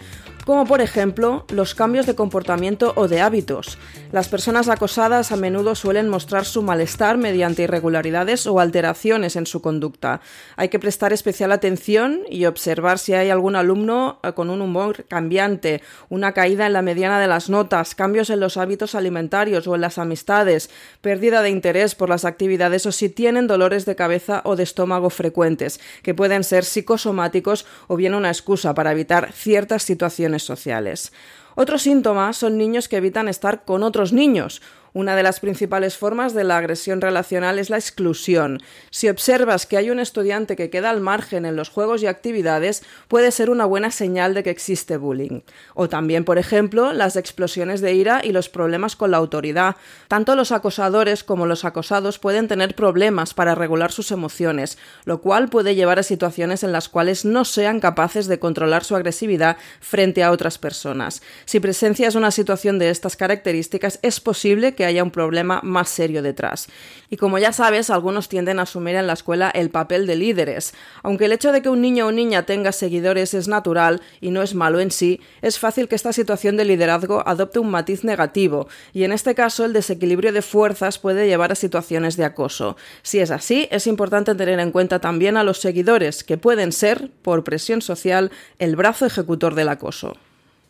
como 0.50 0.66
por 0.66 0.82
ejemplo 0.82 1.46
los 1.50 1.76
cambios 1.76 2.08
de 2.08 2.16
comportamiento 2.16 2.94
o 2.96 3.08
de 3.08 3.22
hábitos. 3.22 3.78
Las 4.12 4.30
personas 4.30 4.68
acosadas 4.68 5.32
a 5.32 5.36
menudo 5.36 5.76
suelen 5.76 6.10
mostrar 6.10 6.44
su 6.44 6.64
malestar 6.64 7.20
mediante 7.20 7.62
irregularidades 7.62 8.48
o 8.48 8.60
alteraciones 8.60 9.36
en 9.36 9.46
su 9.46 9.62
conducta. 9.62 10.22
Hay 10.56 10.70
que 10.70 10.80
prestar 10.80 11.14
especial 11.14 11.52
atención 11.52 12.22
y 12.32 12.46
observar 12.46 12.98
si 12.98 13.14
hay 13.14 13.30
algún 13.30 13.56
alumno 13.56 14.18
eh, 14.24 14.34
con 14.34 14.50
un 14.50 14.64
humor 14.64 15.06
cambiante, 15.08 15.84
una 16.10 16.32
caída 16.32 16.66
en 16.66 16.74
la 16.74 16.82
mediana 16.82 17.20
de 17.20 17.28
las 17.28 17.52
notas, 17.52 17.94
cambios 17.94 18.32
en 18.32 18.40
los 18.40 18.58
hábitos 18.58 18.96
alimentarios 18.96 19.68
o 19.68 19.76
en 19.76 19.82
las 19.82 20.00
amistades, 20.00 20.72
pérdida 21.02 21.44
de 21.44 21.52
interés 21.52 21.94
por 21.94 22.10
las 22.10 22.26
actividades 22.26 22.88
o 22.88 22.92
si 22.92 23.10
tienen 23.10 23.46
dolores 23.46 23.86
de 23.86 23.96
cabeza 23.96 24.42
o 24.46 24.56
de 24.56 24.64
estómago 24.64 25.12
frecuentes, 25.12 25.80
que 26.02 26.16
pueden 26.16 26.44
ser 26.44 26.66
psicosomáticos 26.66 27.68
o 27.86 27.98
bien 27.98 28.16
una 28.16 28.30
excusa 28.30 28.74
para 28.74 28.94
evitar 28.94 29.32
ciertas 29.32 29.84
situaciones 29.84 30.39
sociales. 30.44 31.14
Otros 31.56 31.82
síntomas 31.82 32.38
son 32.38 32.58
niños 32.58 32.88
que 32.88 32.98
evitan 32.98 33.28
estar 33.28 33.66
con 33.66 33.84
otros 33.84 34.14
niños 34.14 34.62
una 34.94 35.16
de 35.16 35.24
las 35.24 35.40
principales 35.40 35.98
formas 35.98 36.34
de 36.34 36.44
la 36.44 36.58
agresión 36.58 37.02
relacional 37.02 37.60
es 37.60 37.70
la 37.70 37.78
exclusión. 37.78 38.62
Si 38.90 39.10
observas 39.10 39.66
que 39.66 39.78
hay 39.78 39.90
un 39.90 40.00
estudiante 40.00 40.56
que 40.56 40.70
queda 40.70 40.90
al 40.90 41.02
margen 41.02 41.46
en 41.46 41.56
los 41.56 41.70
juegos 41.70 42.02
y 42.02 42.08
actividades, 42.08 42.84
puede 43.08 43.32
ser 43.32 43.50
una 43.50 43.66
buena 43.66 43.92
señal 43.92 44.34
de 44.34 44.44
que 44.44 44.50
existe 44.50 44.98
bullying. 44.98 45.42
O 45.74 45.90
también, 45.90 46.26
por 46.26 46.38
ejemplo, 46.38 46.94
las 46.94 47.16
explosiones 47.16 47.82
de 47.82 47.94
ira 47.94 48.22
y 48.24 48.32
los 48.32 48.50
problemas 48.50 48.96
con 48.96 49.12
la 49.12 49.18
autoridad. 49.18 49.76
Tanto 50.08 50.36
los 50.36 50.52
acosadores 50.52 51.24
como 51.24 51.46
los 51.46 51.66
acosados 51.66 52.20
pueden 52.20 52.48
tener 52.48 52.76
problemas 52.76 53.34
para 53.34 53.56
regular 53.56 53.92
sus 53.92 54.12
emociones, 54.12 54.78
lo 55.06 55.22
cual 55.22 55.50
puede 55.50 55.76
llevar 55.76 56.00
a 56.00 56.04
situaciones 56.04 56.64
en 56.64 56.72
las 56.72 56.90
cuales 56.90 57.26
no 57.26 57.46
sean 57.46 57.80
capaces 57.80 58.28
de 58.28 58.40
controlar 58.40 58.84
su 58.84 58.96
agresividad 58.96 59.58
frente 59.80 60.24
a 60.24 60.32
otras 60.32 60.58
personas. 60.58 61.22
Si 61.46 61.60
presencias 61.60 62.16
una 62.16 62.32
situación 62.32 62.80
de 62.80 62.90
estas 62.90 63.16
características, 63.16 64.00
es 64.02 64.20
posible 64.20 64.76
que 64.76 64.79
haya 64.86 65.04
un 65.04 65.12
problema 65.12 65.62
más 65.64 65.90
serio 65.90 66.22
detrás. 66.22 66.68
Y 67.10 67.18
como 67.18 67.40
ya 67.40 67.52
sabes, 67.54 67.90
algunos 67.90 68.30
tienden 68.30 68.60
a 68.60 68.64
asumir 68.64 68.96
en 68.96 69.08
la 69.08 69.14
escuela 69.14 69.50
el 69.50 69.70
papel 69.70 70.06
de 70.06 70.16
líderes. 70.16 70.74
Aunque 71.04 71.26
el 71.26 71.32
hecho 71.32 71.52
de 71.52 71.62
que 71.62 71.70
un 71.70 71.82
niño 71.82 72.08
o 72.08 72.12
niña 72.12 72.44
tenga 72.46 72.72
seguidores 72.72 73.34
es 73.34 73.48
natural 73.48 74.02
y 74.22 74.32
no 74.32 74.42
es 74.42 74.56
malo 74.56 74.80
en 74.80 74.92
sí, 74.92 75.22
es 75.42 75.60
fácil 75.60 75.88
que 75.88 75.96
esta 75.96 76.14
situación 76.14 76.58
de 76.58 76.66
liderazgo 76.66 77.24
adopte 77.28 77.60
un 77.60 77.72
matiz 77.72 78.04
negativo, 78.04 78.68
y 78.94 79.04
en 79.04 79.12
este 79.12 79.36
caso 79.36 79.66
el 79.66 79.74
desequilibrio 79.74 80.32
de 80.32 80.42
fuerzas 80.42 81.00
puede 81.00 81.28
llevar 81.28 81.52
a 81.52 81.56
situaciones 81.56 82.18
de 82.18 82.26
acoso. 82.26 82.78
Si 83.02 83.20
es 83.20 83.32
así, 83.32 83.68
es 83.72 83.88
importante 83.88 84.36
tener 84.36 84.60
en 84.60 84.72
cuenta 84.72 85.00
también 85.00 85.38
a 85.38 85.44
los 85.44 85.60
seguidores, 85.60 86.24
que 86.24 86.38
pueden 86.38 86.72
ser, 86.72 87.10
por 87.22 87.44
presión 87.44 87.82
social, 87.82 88.32
el 88.60 88.76
brazo 88.76 89.06
ejecutor 89.06 89.56
del 89.56 89.70
acoso. 89.70 90.18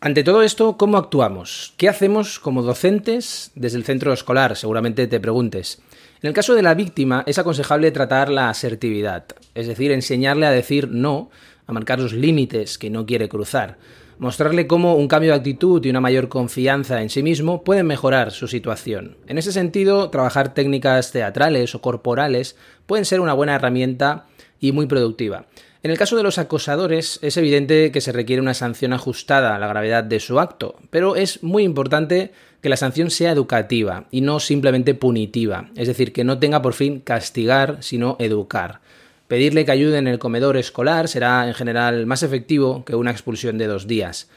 Ante 0.01 0.23
todo 0.23 0.43
esto, 0.43 0.77
¿cómo 0.77 0.97
actuamos? 0.97 1.73
¿Qué 1.75 1.89
hacemos 1.89 2.39
como 2.39 2.63
docentes 2.63 3.51
desde 3.55 3.77
el 3.77 3.83
centro 3.83 4.13
escolar? 4.13 4.55
Seguramente 4.55 5.07
te 5.07 5.19
preguntes. 5.19 5.81
En 6.21 6.29
el 6.29 6.33
caso 6.33 6.55
de 6.55 6.61
la 6.61 6.73
víctima, 6.73 7.25
es 7.27 7.37
aconsejable 7.37 7.91
tratar 7.91 8.29
la 8.29 8.49
asertividad, 8.49 9.25
es 9.55 9.67
decir, 9.67 9.91
enseñarle 9.91 10.45
a 10.45 10.51
decir 10.51 10.87
no, 10.89 11.29
a 11.67 11.73
marcar 11.73 11.99
los 11.99 12.13
límites 12.13 12.77
que 12.77 12.89
no 12.89 13.05
quiere 13.05 13.27
cruzar, 13.27 13.77
mostrarle 14.19 14.67
cómo 14.67 14.95
un 14.95 15.07
cambio 15.07 15.31
de 15.31 15.37
actitud 15.37 15.83
y 15.83 15.89
una 15.89 16.01
mayor 16.01 16.27
confianza 16.27 17.01
en 17.01 17.09
sí 17.09 17.23
mismo 17.23 17.63
pueden 17.63 17.87
mejorar 17.87 18.31
su 18.31 18.47
situación. 18.47 19.17
En 19.27 19.37
ese 19.37 19.51
sentido, 19.51 20.09
trabajar 20.09 20.53
técnicas 20.53 21.11
teatrales 21.11 21.73
o 21.73 21.81
corporales 21.81 22.55
pueden 22.85 23.05
ser 23.05 23.21
una 23.21 23.33
buena 23.33 23.55
herramienta 23.55 24.25
y 24.59 24.73
muy 24.73 24.85
productiva. 24.85 25.45
En 25.81 25.91
el 25.91 25.97
caso 25.97 26.17
de 26.17 26.23
los 26.23 26.37
acosadores 26.37 27.19
es 27.21 27.37
evidente 27.37 27.93
que 27.93 28.01
se 28.01 28.11
requiere 28.11 28.41
una 28.41 28.53
sanción 28.53 28.91
ajustada 28.91 29.55
a 29.55 29.59
la 29.59 29.67
gravedad 29.67 30.03
de 30.03 30.19
su 30.19 30.37
acto, 30.41 30.75
pero 30.89 31.15
es 31.15 31.41
muy 31.41 31.63
importante 31.63 32.33
que 32.61 32.67
la 32.67 32.75
sanción 32.75 33.09
sea 33.09 33.31
educativa 33.31 34.05
y 34.11 34.19
no 34.19 34.41
simplemente 34.41 34.93
punitiva, 34.93 35.69
es 35.77 35.87
decir, 35.87 36.11
que 36.11 36.25
no 36.25 36.37
tenga 36.37 36.61
por 36.61 36.73
fin 36.73 36.99
castigar, 36.99 37.77
sino 37.79 38.17
educar. 38.19 38.81
Pedirle 39.29 39.63
que 39.63 39.71
ayude 39.71 39.99
en 39.99 40.07
el 40.07 40.17
comedor 40.17 40.57
escolar 40.57 41.07
será 41.07 41.47
en 41.47 41.53
general 41.53 42.07
más 42.07 42.23
efectivo 42.23 42.83
que 42.83 42.95
una 42.95 43.11
expulsión 43.11 43.59
de 43.59 43.67
dos 43.67 43.85
días. 43.85 44.27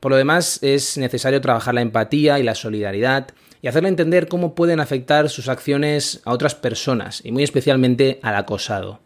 Por 0.00 0.10
lo 0.10 0.16
demás, 0.16 0.58
es 0.60 0.98
necesario 0.98 1.40
trabajar 1.40 1.72
la 1.72 1.82
empatía 1.82 2.40
y 2.40 2.42
la 2.42 2.56
solidaridad 2.56 3.28
y 3.62 3.68
hacerle 3.68 3.90
entender 3.90 4.26
cómo 4.26 4.56
pueden 4.56 4.80
afectar 4.80 5.28
sus 5.28 5.48
acciones 5.48 6.20
a 6.24 6.32
otras 6.32 6.56
personas 6.56 7.20
y 7.24 7.30
muy 7.30 7.44
especialmente 7.44 8.18
al 8.22 8.34
acosado. 8.34 8.98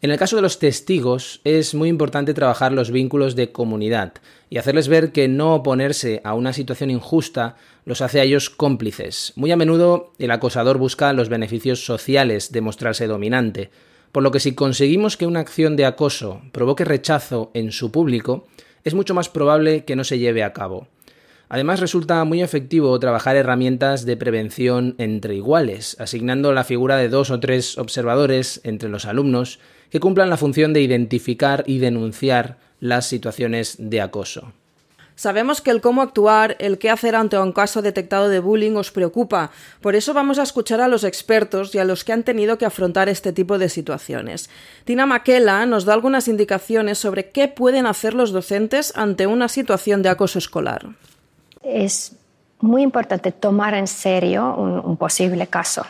En 0.00 0.10
el 0.10 0.18
caso 0.18 0.34
de 0.34 0.42
los 0.42 0.58
testigos 0.58 1.40
es 1.44 1.76
muy 1.76 1.88
importante 1.88 2.34
trabajar 2.34 2.72
los 2.72 2.90
vínculos 2.90 3.36
de 3.36 3.52
comunidad 3.52 4.14
y 4.50 4.58
hacerles 4.58 4.88
ver 4.88 5.12
que 5.12 5.28
no 5.28 5.54
oponerse 5.54 6.20
a 6.24 6.34
una 6.34 6.52
situación 6.52 6.90
injusta 6.90 7.54
los 7.84 8.00
hace 8.00 8.18
a 8.18 8.24
ellos 8.24 8.50
cómplices. 8.50 9.32
Muy 9.36 9.52
a 9.52 9.56
menudo 9.56 10.12
el 10.18 10.32
acosador 10.32 10.78
busca 10.78 11.12
los 11.12 11.28
beneficios 11.28 11.84
sociales 11.84 12.50
de 12.50 12.62
mostrarse 12.62 13.06
dominante, 13.06 13.70
por 14.12 14.22
lo 14.22 14.30
que 14.30 14.40
si 14.40 14.54
conseguimos 14.54 15.16
que 15.16 15.26
una 15.26 15.40
acción 15.40 15.74
de 15.76 15.86
acoso 15.86 16.42
provoque 16.52 16.84
rechazo 16.84 17.50
en 17.54 17.72
su 17.72 17.90
público, 17.90 18.46
es 18.84 18.94
mucho 18.94 19.14
más 19.14 19.28
probable 19.28 19.84
que 19.84 19.96
no 19.96 20.04
se 20.04 20.18
lleve 20.18 20.44
a 20.44 20.52
cabo. 20.52 20.86
Además 21.48 21.80
resulta 21.80 22.24
muy 22.24 22.42
efectivo 22.42 22.98
trabajar 22.98 23.36
herramientas 23.36 24.06
de 24.06 24.16
prevención 24.16 24.94
entre 24.96 25.34
iguales, 25.34 25.96
asignando 25.98 26.52
la 26.52 26.64
figura 26.64 26.96
de 26.96 27.08
dos 27.08 27.30
o 27.30 27.40
tres 27.40 27.76
observadores 27.76 28.60
entre 28.64 28.88
los 28.88 29.04
alumnos 29.04 29.58
que 29.90 30.00
cumplan 30.00 30.30
la 30.30 30.38
función 30.38 30.72
de 30.72 30.80
identificar 30.80 31.64
y 31.66 31.78
denunciar 31.78 32.58
las 32.80 33.06
situaciones 33.06 33.76
de 33.78 34.00
acoso. 34.00 34.54
Sabemos 35.14 35.60
que 35.60 35.70
el 35.70 35.80
cómo 35.80 36.02
actuar, 36.02 36.56
el 36.58 36.78
qué 36.78 36.90
hacer 36.90 37.14
ante 37.14 37.38
un 37.38 37.52
caso 37.52 37.82
detectado 37.82 38.28
de 38.28 38.40
bullying 38.40 38.76
os 38.76 38.90
preocupa. 38.90 39.50
Por 39.80 39.94
eso 39.94 40.14
vamos 40.14 40.38
a 40.38 40.42
escuchar 40.42 40.80
a 40.80 40.88
los 40.88 41.04
expertos 41.04 41.74
y 41.74 41.78
a 41.78 41.84
los 41.84 42.04
que 42.04 42.12
han 42.12 42.22
tenido 42.22 42.58
que 42.58 42.66
afrontar 42.66 43.08
este 43.08 43.32
tipo 43.32 43.58
de 43.58 43.68
situaciones. 43.68 44.50
Tina 44.84 45.06
Maquela 45.06 45.66
nos 45.66 45.84
da 45.84 45.94
algunas 45.94 46.28
indicaciones 46.28 46.98
sobre 46.98 47.30
qué 47.30 47.48
pueden 47.48 47.86
hacer 47.86 48.14
los 48.14 48.32
docentes 48.32 48.92
ante 48.96 49.26
una 49.26 49.48
situación 49.48 50.02
de 50.02 50.08
acoso 50.08 50.38
escolar. 50.38 50.86
Es 51.62 52.16
muy 52.60 52.82
importante 52.82 53.32
tomar 53.32 53.74
en 53.74 53.86
serio 53.86 54.54
un, 54.56 54.78
un 54.78 54.96
posible 54.96 55.46
caso. 55.46 55.84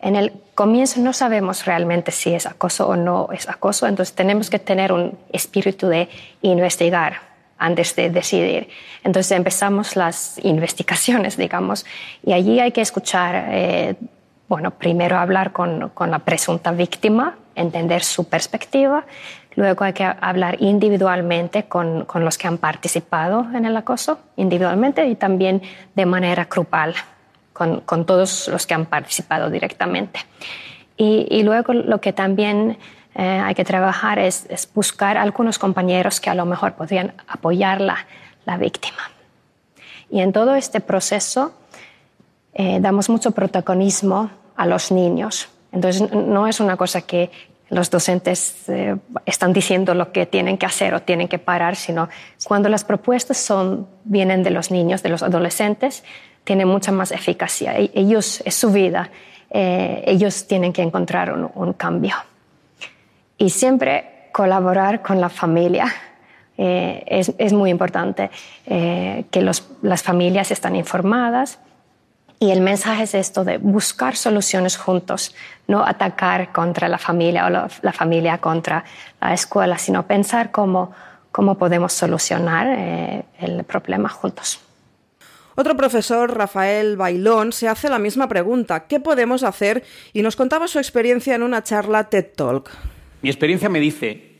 En 0.00 0.14
el 0.14 0.32
comienzo 0.54 1.00
no 1.00 1.12
sabemos 1.12 1.64
realmente 1.64 2.12
si 2.12 2.32
es 2.32 2.46
acoso 2.46 2.86
o 2.86 2.96
no 2.96 3.28
es 3.32 3.48
acoso, 3.48 3.86
entonces 3.86 4.14
tenemos 4.14 4.48
que 4.48 4.58
tener 4.58 4.92
un 4.92 5.18
espíritu 5.32 5.88
de 5.88 6.08
investigar 6.42 7.28
antes 7.58 7.94
de 7.96 8.10
decidir. 8.10 8.68
Entonces 9.04 9.32
empezamos 9.32 9.96
las 9.96 10.38
investigaciones, 10.44 11.36
digamos, 11.36 11.84
y 12.24 12.32
allí 12.32 12.60
hay 12.60 12.72
que 12.72 12.80
escuchar, 12.80 13.48
eh, 13.50 13.96
bueno, 14.48 14.70
primero 14.70 15.18
hablar 15.18 15.52
con, 15.52 15.90
con, 15.90 16.10
la 16.10 16.20
presunta 16.20 16.72
víctima, 16.72 17.36
entender 17.54 18.02
su 18.02 18.28
perspectiva, 18.28 19.04
luego 19.56 19.84
hay 19.84 19.92
que 19.92 20.04
hablar 20.04 20.56
individualmente 20.60 21.64
con, 21.64 22.04
con, 22.04 22.24
los 22.24 22.38
que 22.38 22.46
han 22.46 22.58
participado 22.58 23.46
en 23.54 23.64
el 23.64 23.76
acoso, 23.76 24.18
individualmente 24.36 25.06
y 25.06 25.16
también 25.16 25.62
de 25.94 26.06
manera 26.06 26.46
grupal, 26.50 26.94
con, 27.52 27.80
con 27.80 28.06
todos 28.06 28.48
los 28.48 28.66
que 28.66 28.74
han 28.74 28.86
participado 28.86 29.50
directamente. 29.50 30.20
Y, 30.96 31.26
y 31.30 31.42
luego 31.42 31.72
lo 31.74 32.00
que 32.00 32.12
también 32.12 32.78
eh, 33.14 33.40
hay 33.44 33.54
que 33.54 33.64
trabajar 33.64 34.18
es, 34.18 34.46
buscar 34.74 35.16
algunos 35.16 35.58
compañeros 35.58 36.20
que 36.20 36.30
a 36.30 36.34
lo 36.34 36.46
mejor 36.46 36.74
podrían 36.74 37.14
apoyar 37.26 37.80
la, 37.80 37.96
víctima. 38.58 39.10
Y 40.08 40.20
en 40.20 40.32
todo 40.32 40.54
este 40.54 40.80
proceso 40.80 41.52
eh, 42.54 42.78
damos 42.80 43.10
mucho 43.10 43.32
protagonismo 43.32 44.30
a 44.56 44.64
los 44.64 44.90
niños. 44.90 45.50
Entonces 45.70 46.10
no 46.10 46.46
es 46.46 46.60
una 46.60 46.78
cosa 46.78 47.02
que 47.02 47.30
los 47.68 47.90
docentes 47.90 48.66
eh, 48.68 48.96
están 49.26 49.52
diciendo 49.52 49.92
lo 49.92 50.12
que 50.12 50.24
tienen 50.24 50.56
que 50.56 50.64
hacer 50.64 50.94
o 50.94 51.02
tienen 51.02 51.28
que 51.28 51.38
parar, 51.38 51.76
sino 51.76 52.08
cuando 52.44 52.70
las 52.70 52.84
propuestas 52.84 53.36
son, 53.36 53.86
vienen 54.04 54.42
de 54.42 54.50
los 54.50 54.70
niños, 54.70 55.02
de 55.02 55.10
los 55.10 55.22
adolescentes, 55.22 56.04
tienen 56.44 56.68
mucha 56.68 56.90
más 56.90 57.12
eficacia. 57.12 57.78
E, 57.78 57.90
ellos, 57.92 58.40
es 58.46 58.54
su 58.54 58.72
vida, 58.72 59.10
ellos 59.50 60.46
tienen 60.46 60.72
que 60.72 60.82
encontrar 60.82 61.32
un 61.32 61.72
cambio 61.74 62.14
y 63.38 63.50
siempre 63.50 64.28
colaborar 64.32 65.02
con 65.02 65.20
la 65.20 65.28
familia. 65.28 65.86
Eh, 66.60 67.04
es, 67.06 67.32
es, 67.38 67.52
muy 67.52 67.70
importante 67.70 68.32
eh, 68.66 69.26
que 69.30 69.42
los, 69.42 69.70
las 69.80 70.02
familias 70.02 70.50
están 70.50 70.74
informadas 70.74 71.60
y 72.40 72.50
el 72.50 72.60
mensaje 72.60 73.04
es 73.04 73.14
esto 73.14 73.44
de 73.44 73.58
buscar 73.58 74.16
soluciones 74.16 74.76
juntos, 74.76 75.36
no 75.68 75.84
atacar 75.84 76.50
contra 76.50 76.88
la 76.88 76.98
familia 76.98 77.46
o 77.46 77.50
la, 77.50 77.68
la 77.82 77.92
familia 77.92 78.38
contra 78.38 78.84
la 79.20 79.34
escuela, 79.34 79.78
sino 79.78 80.08
pensar 80.08 80.50
cómo, 80.50 80.92
cómo 81.30 81.56
podemos 81.56 81.92
solucionar 81.92 82.66
eh, 82.68 83.24
el 83.38 83.62
problema 83.62 84.08
juntos. 84.08 84.60
Otro 85.54 85.76
profesor, 85.76 86.36
Rafael 86.36 86.96
Bailón, 86.96 87.52
se 87.52 87.68
hace 87.68 87.88
la 87.88 87.98
misma 87.98 88.28
pregunta, 88.28 88.86
¿qué 88.86 89.00
podemos 89.00 89.42
hacer? 89.42 89.84
Y 90.12 90.22
nos 90.22 90.36
contaba 90.36 90.68
su 90.68 90.78
experiencia 90.78 91.34
en 91.34 91.42
una 91.44 91.64
charla 91.64 92.04
TED 92.04 92.26
Talk. 92.36 92.70
Mi 93.20 93.30
experiencia 93.30 93.68
me 93.68 93.80
dice 93.80 94.32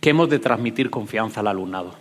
que 0.00 0.10
hemos 0.10 0.28
de 0.28 0.38
transmitir 0.38 0.90
confianza 0.90 1.40
al 1.40 1.48
alumnado. 1.48 1.94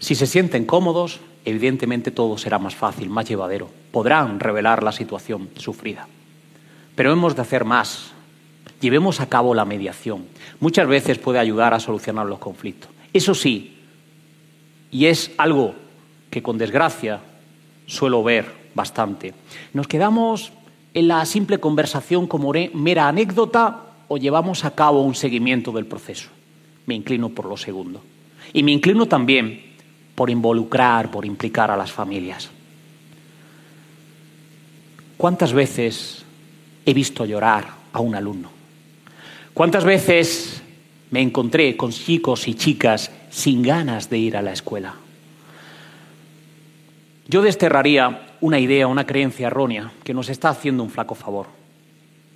Si 0.00 0.14
se 0.14 0.26
sienten 0.26 0.64
cómodos, 0.64 1.20
evidentemente 1.44 2.10
todo 2.10 2.36
será 2.36 2.58
más 2.58 2.74
fácil, 2.74 3.08
más 3.08 3.28
llevadero. 3.28 3.70
Podrán 3.92 4.40
revelar 4.40 4.82
la 4.82 4.92
situación 4.92 5.50
sufrida. 5.56 6.08
Pero 6.94 7.12
hemos 7.12 7.36
de 7.36 7.42
hacer 7.42 7.64
más. 7.64 8.12
Llevemos 8.80 9.20
a 9.20 9.28
cabo 9.28 9.54
la 9.54 9.64
mediación. 9.64 10.26
Muchas 10.60 10.86
veces 10.88 11.18
puede 11.18 11.38
ayudar 11.38 11.74
a 11.74 11.80
solucionar 11.80 12.26
los 12.26 12.38
conflictos. 12.38 12.90
Eso 13.12 13.34
sí, 13.34 13.78
y 14.90 15.06
es 15.06 15.30
algo 15.38 15.74
que 16.30 16.42
con 16.42 16.58
desgracia 16.58 17.20
suelo 17.86 18.22
ver 18.22 18.52
bastante, 18.74 19.34
nos 19.72 19.88
quedamos 19.88 20.52
en 20.94 21.08
la 21.08 21.24
simple 21.24 21.58
conversación 21.58 22.26
como 22.26 22.52
mera 22.74 23.08
anécdota 23.08 23.87
o 24.08 24.16
llevamos 24.16 24.64
a 24.64 24.74
cabo 24.74 25.02
un 25.02 25.14
seguimiento 25.14 25.70
del 25.72 25.86
proceso. 25.86 26.28
Me 26.86 26.94
inclino 26.94 27.28
por 27.28 27.44
lo 27.44 27.56
segundo. 27.56 28.02
Y 28.52 28.62
me 28.62 28.72
inclino 28.72 29.06
también 29.06 29.62
por 30.14 30.30
involucrar, 30.30 31.10
por 31.10 31.24
implicar 31.24 31.70
a 31.70 31.76
las 31.76 31.92
familias. 31.92 32.50
¿Cuántas 35.16 35.52
veces 35.52 36.24
he 36.86 36.94
visto 36.94 37.24
llorar 37.26 37.68
a 37.92 38.00
un 38.00 38.14
alumno? 38.14 38.50
¿Cuántas 39.52 39.84
veces 39.84 40.62
me 41.10 41.20
encontré 41.20 41.76
con 41.76 41.90
chicos 41.90 42.48
y 42.48 42.54
chicas 42.54 43.10
sin 43.30 43.62
ganas 43.62 44.08
de 44.08 44.18
ir 44.18 44.36
a 44.36 44.42
la 44.42 44.52
escuela? 44.52 44.94
Yo 47.26 47.42
desterraría 47.42 48.26
una 48.40 48.58
idea, 48.58 48.86
una 48.86 49.04
creencia 49.04 49.48
errónea 49.48 49.92
que 50.02 50.14
nos 50.14 50.30
está 50.30 50.48
haciendo 50.48 50.82
un 50.82 50.90
flaco 50.90 51.14
favor. 51.14 51.57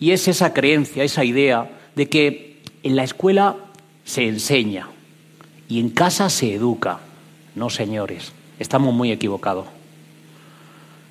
Y 0.02 0.10
es 0.10 0.26
esa 0.26 0.52
creencia, 0.52 1.04
esa 1.04 1.24
idea 1.24 1.70
de 1.94 2.08
que 2.08 2.60
en 2.82 2.96
la 2.96 3.04
escuela 3.04 3.54
se 4.04 4.26
enseña 4.26 4.88
y 5.68 5.78
en 5.78 5.90
casa 5.90 6.28
se 6.28 6.54
educa. 6.54 6.98
No, 7.54 7.70
señores, 7.70 8.32
estamos 8.58 8.92
muy 8.92 9.12
equivocados. 9.12 9.68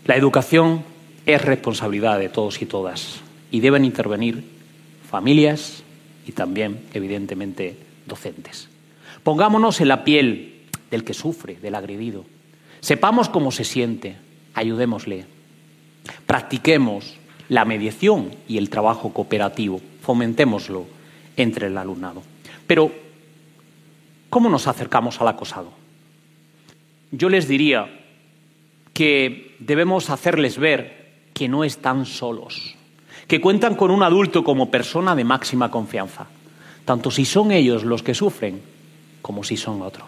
La 0.04 0.18
educación 0.18 0.84
es 1.26 1.42
responsabilidad 1.42 2.20
de 2.20 2.28
todos 2.28 2.62
y 2.62 2.66
todas 2.66 3.22
y 3.50 3.62
deben 3.62 3.86
intervenir 3.86 4.44
familias 5.10 5.84
y 6.28 6.34
también, 6.34 6.82
evidentemente, 6.94 7.78
docentes. 8.08 8.68
Pongámonos 9.24 9.80
en 9.80 9.88
la 9.88 10.04
piel 10.04 10.66
del 10.90 11.06
que 11.06 11.14
sufre, 11.14 11.56
del 11.62 11.76
agredido. 11.76 12.26
Sepamos 12.82 13.30
cómo 13.30 13.54
se 13.54 13.64
siente, 13.64 14.18
ayudémosle. 14.54 15.28
Practiquemos 16.26 17.21
la 17.52 17.66
mediación 17.66 18.32
y 18.48 18.58
el 18.58 18.70
trabajo 18.70 19.12
cooperativo. 19.12 19.82
Fomentémoslo 20.04 20.86
entre 21.36 21.68
el 21.68 21.78
alumnado. 21.78 22.24
Pero, 22.66 22.94
¿cómo 24.30 24.50
nos 24.50 24.68
acercamos 24.68 25.20
al 25.20 25.28
acosado? 25.28 25.74
Yo 27.12 27.28
les 27.28 27.50
diría 27.50 27.90
que 28.94 29.58
debemos 29.60 30.10
hacerles 30.10 30.58
ver 30.58 31.12
que 31.34 31.50
no 31.50 31.66
están 31.66 32.06
solos, 32.06 32.76
que 33.28 33.42
cuentan 33.42 33.76
con 33.76 33.92
un 33.92 34.02
adulto 34.02 34.46
como 34.46 34.72
persona 34.72 35.14
de 35.14 35.26
máxima 35.26 35.70
confianza, 35.70 36.28
tanto 36.86 37.12
si 37.12 37.26
son 37.26 37.52
ellos 37.52 37.84
los 37.84 38.02
que 38.02 38.14
sufren 38.14 38.62
como 39.22 39.44
si 39.44 39.58
son 39.58 39.82
otros. 39.82 40.08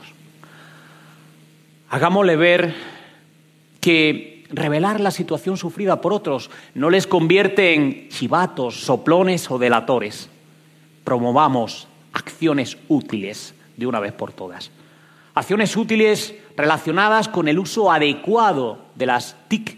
Hagámosle 1.89 2.38
ver 2.38 2.73
que 3.82 4.33
revelar 4.54 5.02
la 5.02 5.12
situación 5.12 5.58
sufrida 5.58 6.00
por 6.00 6.13
otros 6.13 6.50
no 6.76 6.89
les 6.89 7.08
convierte 7.08 7.74
en 7.74 8.08
chivatos, 8.10 8.82
soplones 8.82 9.50
o 9.50 9.58
delatores. 9.58 10.30
Promovamos 11.04 11.88
acciones 12.13 12.78
útiles 12.88 13.56
de 13.76 13.88
una 13.88 14.00
vez 14.00 14.13
por 14.13 14.32
todas. 14.32 14.72
Acciones 15.34 15.76
útiles 15.76 16.36
relacionadas 16.56 17.28
con 17.28 17.48
el 17.48 17.58
uso 17.58 17.92
adecuado 17.92 18.86
de 18.96 19.08
las 19.08 19.36
TIC 19.48 19.78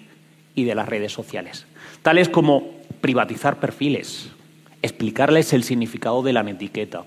y 0.54 0.66
de 0.66 0.76
las 0.76 0.88
redes 0.88 1.14
sociales, 1.14 1.66
tales 2.02 2.28
como 2.28 2.72
privatizar 3.00 3.60
perfiles, 3.60 4.30
explicarles 4.82 5.54
el 5.54 5.64
significado 5.64 6.22
de 6.22 6.34
la 6.34 6.42
etiqueta. 6.42 7.06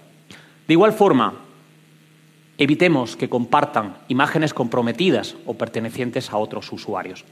De 0.67 0.75
igual 0.75 0.93
forma, 0.93 1.35
evitemos 2.57 3.17
que 3.17 3.29
compartan 3.29 3.99
imágenes 4.09 4.55
comprometidas 4.55 5.37
o 5.45 5.55
pertenecientes 5.55 6.31
a 6.31 6.39
otros 6.39 6.73
usuarios 6.73 7.25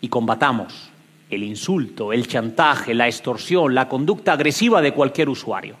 y 0.00 0.08
combatamos 0.08 0.90
el 1.30 1.42
insulto, 1.42 2.12
el 2.12 2.26
chantaje, 2.26 2.94
la 2.94 3.06
extorsión, 3.06 3.74
la 3.74 3.88
conducta 3.88 4.32
agresiva 4.32 4.80
de 4.80 4.92
cualquier 4.92 5.28
usuario. 5.28 5.76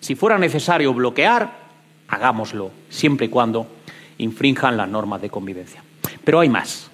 Si 0.00 0.14
fuera 0.14 0.38
necesario 0.38 0.94
bloquear, 0.94 1.66
hagámoslo, 2.08 2.70
siempre 2.88 3.26
y 3.26 3.28
cuando 3.28 3.66
infrinjan 4.18 4.76
las 4.76 4.88
normas 4.88 5.20
de 5.20 5.30
convivencia. 5.30 5.82
Pero 6.24 6.40
hay 6.40 6.48
más. 6.48 6.90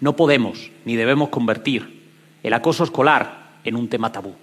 No 0.00 0.16
podemos 0.16 0.70
ni 0.84 0.96
debemos 0.96 1.28
convertir 1.28 2.02
el 2.42 2.52
acoso 2.52 2.84
escolar 2.84 3.58
en 3.64 3.76
un 3.76 3.88
tema 3.88 4.12
tabú. 4.12 4.34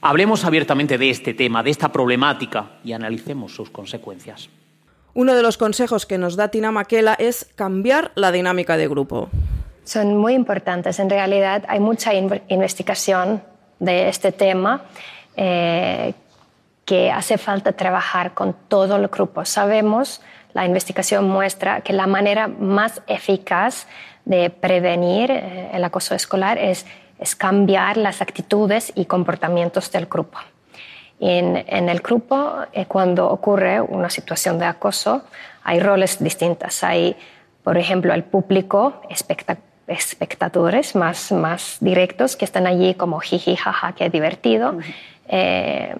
Hablemos 0.00 0.44
abiertamente 0.44 0.98
de 0.98 1.10
este 1.10 1.34
tema, 1.34 1.62
de 1.62 1.70
esta 1.70 1.92
problemática 1.92 2.78
y 2.84 2.92
analicemos 2.92 3.54
sus 3.54 3.70
consecuencias. 3.70 4.48
Uno 5.14 5.34
de 5.34 5.42
los 5.42 5.58
consejos 5.58 6.06
que 6.06 6.16
nos 6.16 6.36
da 6.36 6.48
Tina 6.48 6.72
Maquela 6.72 7.14
es 7.14 7.46
cambiar 7.54 8.12
la 8.14 8.32
dinámica 8.32 8.78
de 8.78 8.88
grupo. 8.88 9.28
Son 9.84 10.16
muy 10.16 10.34
importantes. 10.34 10.98
En 10.98 11.10
realidad 11.10 11.64
hay 11.68 11.80
mucha 11.80 12.12
investigación 12.14 13.42
de 13.78 14.08
este 14.08 14.32
tema 14.32 14.84
eh, 15.36 16.14
que 16.86 17.10
hace 17.10 17.36
falta 17.36 17.72
trabajar 17.72 18.32
con 18.32 18.54
todo 18.68 18.96
el 18.96 19.08
grupo. 19.08 19.44
Sabemos, 19.44 20.22
la 20.54 20.64
investigación 20.64 21.28
muestra 21.28 21.82
que 21.82 21.92
la 21.92 22.06
manera 22.06 22.48
más 22.48 23.02
eficaz 23.06 23.86
de 24.24 24.50
prevenir 24.50 25.30
eh, 25.30 25.70
el 25.74 25.84
acoso 25.84 26.14
escolar 26.14 26.58
es, 26.58 26.86
es, 27.18 27.36
cambiar 27.36 27.96
las 27.96 28.22
actitudes 28.22 28.92
y 28.94 29.06
comportamientos 29.06 29.90
del 29.90 30.06
grupo. 30.06 30.38
En, 31.24 31.64
en 31.68 31.88
el 31.88 32.00
grupo, 32.00 32.64
eh, 32.72 32.86
cuando 32.86 33.30
ocurre 33.30 33.80
una 33.80 34.10
situación 34.10 34.58
de 34.58 34.64
acoso, 34.64 35.22
hay 35.62 35.78
roles 35.78 36.18
distintos. 36.18 36.82
Hay, 36.82 37.16
por 37.62 37.78
ejemplo, 37.78 38.12
el 38.12 38.24
público, 38.24 39.02
espectadores 39.86 40.96
más, 40.96 41.30
más 41.30 41.76
directos 41.78 42.34
que 42.34 42.44
están 42.44 42.66
allí 42.66 42.94
como 42.94 43.20
jiji, 43.20 43.54
jaja, 43.54 43.92
qué 43.92 44.10
divertido. 44.10 44.74
Eh, 45.28 45.94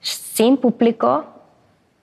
sin 0.00 0.56
público, 0.58 1.26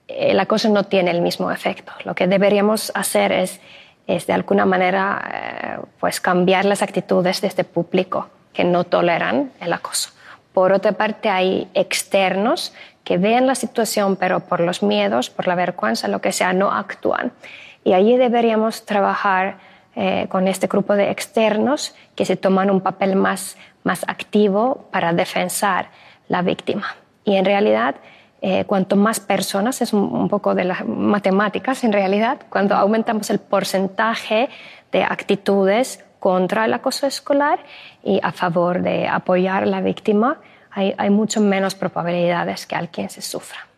el 0.06 0.38
acoso 0.38 0.68
no 0.68 0.84
tiene 0.84 1.12
el 1.12 1.22
mismo 1.22 1.50
efecto. 1.50 1.92
Lo 2.04 2.14
que 2.14 2.26
deberíamos 2.26 2.92
hacer 2.94 3.32
es, 3.32 3.58
es 4.06 4.26
de 4.26 4.34
alguna 4.34 4.66
manera 4.66 5.22
eh, 5.32 5.78
pues 5.98 6.20
cambiar 6.20 6.66
las 6.66 6.82
actitudes 6.82 7.40
de 7.40 7.48
este 7.48 7.64
público 7.64 8.28
que 8.52 8.64
no 8.64 8.84
toleran 8.84 9.50
el 9.60 9.72
acoso. 9.72 10.10
Por 10.52 10.72
otra 10.72 10.92
parte, 10.92 11.28
hay 11.28 11.68
externos 11.74 12.72
que 13.04 13.18
ven 13.18 13.46
la 13.46 13.54
situación, 13.54 14.16
pero 14.16 14.40
por 14.40 14.60
los 14.60 14.82
miedos, 14.82 15.30
por 15.30 15.46
la 15.46 15.54
vergüenza, 15.54 16.08
lo 16.08 16.20
que 16.20 16.32
sea, 16.32 16.52
no 16.52 16.72
actúan. 16.72 17.32
Y 17.84 17.92
allí 17.92 18.16
deberíamos 18.16 18.84
trabajar 18.84 19.58
eh, 19.96 20.26
con 20.28 20.46
este 20.48 20.66
grupo 20.66 20.94
de 20.94 21.10
externos 21.10 21.94
que 22.14 22.24
se 22.24 22.36
toman 22.36 22.70
un 22.70 22.80
papel 22.80 23.16
más, 23.16 23.56
más 23.84 24.04
activo 24.06 24.88
para 24.92 25.12
defensar 25.12 25.90
la 26.28 26.42
víctima. 26.42 26.94
Y 27.24 27.36
en 27.36 27.44
realidad, 27.44 27.96
eh, 28.42 28.64
cuanto 28.66 28.96
más 28.96 29.18
personas, 29.18 29.82
es 29.82 29.92
un, 29.92 30.02
un, 30.02 30.28
poco 30.28 30.54
de 30.54 30.64
las 30.64 30.86
matemáticas 30.86 31.82
en 31.84 31.92
realidad, 31.92 32.38
cuando 32.48 32.74
aumentamos 32.74 33.30
el 33.30 33.40
porcentaje 33.40 34.48
de 34.92 35.02
actitudes 35.02 36.04
contra 36.20 36.66
el 36.66 36.74
acoso 36.74 37.06
escolar 37.06 37.58
y 38.04 38.20
a 38.22 38.30
favor 38.30 38.82
de 38.82 39.08
apoyar 39.08 39.64
a 39.64 39.66
la 39.66 39.80
víctima, 39.80 40.38
hay, 40.70 41.10
mucho 41.10 41.40
menos 41.40 41.74
probabilidades 41.74 42.66
que 42.66 42.76
alguien 42.76 43.10
se 43.10 43.22
sufra. 43.22 43.69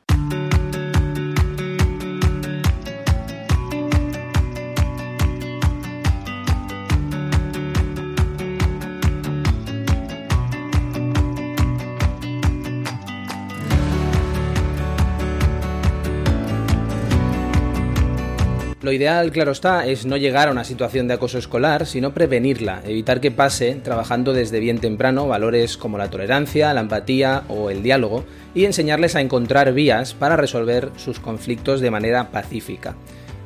Lo 18.93 18.97
ideal, 18.97 19.33
claro 19.33 19.53
está, 19.53 19.87
es 19.87 20.05
no 20.05 20.19
llegar 20.19 20.49
a 20.49 20.51
una 20.51 20.65
situación 20.65 21.09
de 21.09 21.15
acoso 21.15 21.39
escolar, 21.39 21.87
sino 21.87 22.13
prevenirla, 22.13 22.83
evitar 22.85 23.23
que 23.23 23.31
pase 23.31 23.77
trabajando 23.77 24.35
desde 24.35 24.61
bien 24.61 24.81
temprano 24.81 25.27
valores 25.27 25.79
como 25.79 25.97
la 25.97 26.11
tolerancia, 26.11 26.75
la 26.75 26.83
empatía 26.83 27.45
o 27.49 27.71
el 27.71 27.83
diálogo 27.83 28.27
y 28.55 28.67
enseñarles 28.67 29.17
a 29.17 29.23
encontrar 29.23 29.73
vías 29.73 30.13
para 30.13 30.37
resolver 30.37 30.91
sus 30.97 31.21
conflictos 31.21 31.81
de 31.81 31.91
manera 31.91 32.31
pacífica. 32.31 32.95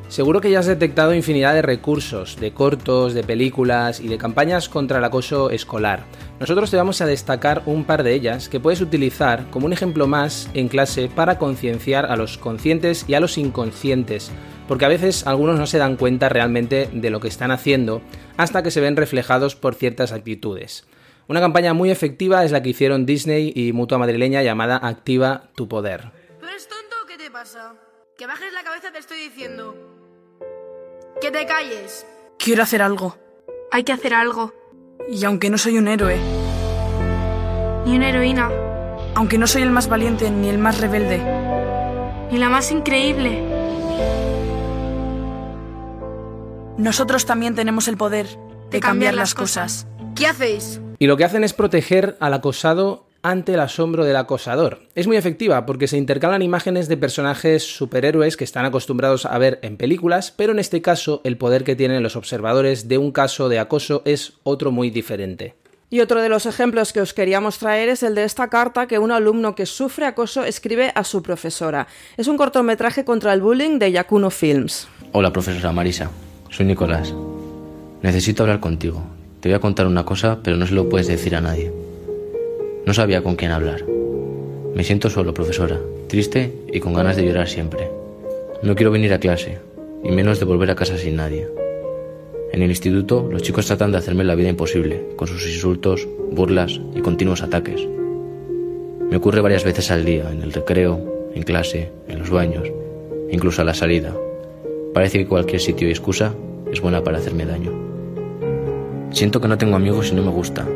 Seguro 0.08 0.40
que 0.40 0.50
ya 0.50 0.60
has 0.60 0.66
detectado 0.66 1.14
infinidad 1.14 1.54
de 1.54 1.62
recursos, 1.62 2.36
de 2.40 2.52
cortos, 2.52 3.14
de 3.14 3.22
películas 3.22 4.00
y 4.00 4.08
de 4.08 4.18
campañas 4.18 4.68
contra 4.68 4.98
el 4.98 5.04
acoso 5.04 5.50
escolar. 5.50 6.04
Nosotros 6.40 6.70
te 6.70 6.76
vamos 6.76 7.00
a 7.00 7.06
destacar 7.06 7.62
un 7.66 7.84
par 7.84 8.02
de 8.02 8.14
ellas 8.14 8.48
que 8.48 8.60
puedes 8.60 8.80
utilizar 8.80 9.48
como 9.50 9.66
un 9.66 9.72
ejemplo 9.72 10.06
más 10.06 10.48
en 10.54 10.68
clase 10.68 11.08
para 11.08 11.38
concienciar 11.38 12.06
a 12.06 12.16
los 12.16 12.36
conscientes 12.36 13.04
y 13.08 13.14
a 13.14 13.20
los 13.20 13.38
inconscientes 13.38 14.30
porque 14.68 14.84
a 14.84 14.88
veces 14.88 15.26
algunos 15.26 15.58
no 15.58 15.66
se 15.66 15.78
dan 15.78 15.96
cuenta 15.96 16.28
realmente 16.28 16.88
de 16.92 17.10
lo 17.10 17.20
que 17.20 17.28
están 17.28 17.50
haciendo 17.50 18.02
hasta 18.36 18.62
que 18.62 18.70
se 18.70 18.80
ven 18.80 18.96
reflejados 18.96 19.56
por 19.56 19.74
ciertas 19.74 20.12
actitudes. 20.12 20.86
Una 21.28 21.40
campaña 21.40 21.74
muy 21.74 21.90
efectiva 21.90 22.44
es 22.44 22.52
la 22.52 22.62
que 22.62 22.68
hicieron 22.68 23.04
Disney 23.04 23.52
y 23.54 23.72
Mutua 23.72 23.98
Madrileña 23.98 24.42
llamada 24.42 24.76
Activa 24.76 25.50
tu 25.56 25.68
Poder. 25.68 26.12
¿Tú 26.38 26.46
eres 26.46 26.68
tonto 26.68 26.96
o 27.02 27.06
qué 27.06 27.16
te 27.16 27.30
pasa? 27.30 27.74
Que 28.16 28.26
bajes 28.26 28.52
la 28.52 28.62
cabeza 28.62 28.92
te 28.92 28.98
estoy 28.98 29.18
diciendo. 29.18 29.74
Que 31.20 31.30
te 31.30 31.44
calles. 31.46 32.06
Quiero 32.38 32.62
hacer 32.62 32.80
algo. 32.80 33.16
Hay 33.72 33.82
que 33.82 33.92
hacer 33.92 34.14
algo. 34.14 34.54
Y 35.10 35.24
aunque 35.24 35.50
no 35.50 35.58
soy 35.58 35.78
un 35.78 35.88
héroe. 35.88 36.16
Ni 37.84 37.96
una 37.96 38.08
heroína. 38.08 38.50
Aunque 39.16 39.38
no 39.38 39.46
soy 39.46 39.62
el 39.62 39.70
más 39.70 39.88
valiente 39.88 40.30
ni 40.30 40.48
el 40.48 40.58
más 40.58 40.80
rebelde. 40.80 41.20
Ni 42.30 42.38
la 42.38 42.48
más 42.48 42.70
increíble. 42.70 43.55
Nosotros 46.78 47.24
también 47.24 47.54
tenemos 47.54 47.88
el 47.88 47.96
poder 47.96 48.26
de, 48.26 48.36
de 48.70 48.80
cambiar, 48.80 49.14
las 49.14 49.34
cosas. 49.34 49.86
cosas. 49.86 50.14
¿Qué 50.14 50.26
hacéis? 50.26 50.80
Y 50.98 51.06
lo 51.06 51.16
que 51.16 51.24
hacen 51.24 51.42
es 51.42 51.54
proteger 51.54 52.16
al 52.20 52.34
acosado 52.34 53.06
ante 53.22 53.54
el 53.54 53.60
asombro 53.60 54.04
del 54.04 54.16
acosador. 54.16 54.82
Es 54.94 55.06
muy 55.06 55.16
efectiva 55.16 55.64
porque 55.64 55.88
se 55.88 55.96
intercalan 55.96 56.42
imágenes 56.42 56.86
de 56.88 56.96
personajes 56.96 57.64
superhéroes 57.64 58.36
que 58.36 58.44
están 58.44 58.66
acostumbrados 58.66 59.24
a 59.24 59.36
ver 59.38 59.58
en 59.62 59.78
películas, 59.78 60.32
pero 60.36 60.52
en 60.52 60.58
este 60.58 60.82
caso 60.82 61.22
el 61.24 61.38
poder 61.38 61.64
que 61.64 61.76
tienen 61.76 62.02
los 62.02 62.14
observadores 62.14 62.88
de 62.88 62.98
un 62.98 63.10
caso 63.10 63.48
de 63.48 63.58
acoso 63.58 64.02
es 64.04 64.34
otro 64.42 64.70
muy 64.70 64.90
diferente. 64.90 65.54
Y 65.88 66.00
otro 66.00 66.20
de 66.20 66.28
los 66.28 66.46
ejemplos 66.46 66.92
que 66.92 67.00
os 67.00 67.14
queríamos 67.14 67.58
traer 67.58 67.88
es 67.88 68.02
el 68.02 68.14
de 68.14 68.24
esta 68.24 68.48
carta 68.48 68.86
que 68.86 68.98
un 68.98 69.12
alumno 69.12 69.54
que 69.54 69.66
sufre 69.66 70.04
acoso 70.04 70.44
escribe 70.44 70.92
a 70.94 71.04
su 71.04 71.22
profesora. 71.22 71.86
Es 72.16 72.28
un 72.28 72.36
cortometraje 72.36 73.04
contra 73.04 73.32
el 73.32 73.40
bullying 73.40 73.78
de 73.78 73.92
Yakuno 73.92 74.30
Films. 74.30 74.88
Hola, 75.12 75.32
profesora 75.32 75.72
Marisa. 75.72 76.10
Soy 76.56 76.64
Nicolás. 76.64 77.12
Necesito 78.00 78.42
hablar 78.42 78.60
contigo. 78.60 79.02
Te 79.40 79.50
voy 79.50 79.56
a 79.56 79.60
contar 79.60 79.86
una 79.86 80.06
cosa, 80.06 80.38
pero 80.42 80.56
no 80.56 80.66
se 80.66 80.72
lo 80.72 80.88
puedes 80.88 81.06
decir 81.06 81.36
a 81.36 81.42
nadie. 81.42 81.70
No 82.86 82.94
sabía 82.94 83.22
con 83.22 83.36
quién 83.36 83.50
hablar. 83.50 83.84
Me 84.74 84.82
siento 84.82 85.10
solo, 85.10 85.34
profesora, 85.34 85.78
triste 86.08 86.54
y 86.72 86.80
con 86.80 86.94
ganas 86.94 87.16
de 87.16 87.26
llorar 87.26 87.46
siempre. 87.46 87.90
No 88.62 88.74
quiero 88.74 88.90
venir 88.90 89.12
a 89.12 89.20
clase, 89.20 89.58
y 90.02 90.10
menos 90.12 90.38
de 90.38 90.46
volver 90.46 90.70
a 90.70 90.76
casa 90.76 90.96
sin 90.96 91.16
nadie. 91.16 91.46
En 92.54 92.62
el 92.62 92.70
instituto, 92.70 93.28
los 93.30 93.42
chicos 93.42 93.66
tratan 93.66 93.92
de 93.92 93.98
hacerme 93.98 94.24
la 94.24 94.34
vida 94.34 94.48
imposible, 94.48 95.08
con 95.16 95.28
sus 95.28 95.46
insultos, 95.46 96.08
burlas 96.30 96.80
y 96.94 97.02
continuos 97.02 97.42
ataques. 97.42 97.86
Me 99.10 99.18
ocurre 99.18 99.42
varias 99.42 99.64
veces 99.64 99.90
al 99.90 100.06
día, 100.06 100.32
en 100.32 100.40
el 100.40 100.54
recreo, 100.54 101.28
en 101.34 101.42
clase, 101.42 101.90
en 102.08 102.18
los 102.18 102.30
baños, 102.30 102.66
incluso 103.30 103.60
a 103.60 103.66
la 103.66 103.74
salida. 103.74 104.16
Parece 104.94 105.18
que 105.18 105.26
cualquier 105.26 105.60
sitio 105.60 105.86
y 105.86 105.90
excusa 105.90 106.34
es 106.70 106.80
buena 106.80 107.02
para 107.02 107.18
hacerme 107.18 107.46
daño. 107.46 107.72
Siento 109.10 109.40
que 109.40 109.48
no 109.48 109.58
tengo 109.58 109.76
amigos 109.76 110.10
y 110.10 110.14
no 110.14 110.22
me 110.22 110.30
gusta. 110.30 110.66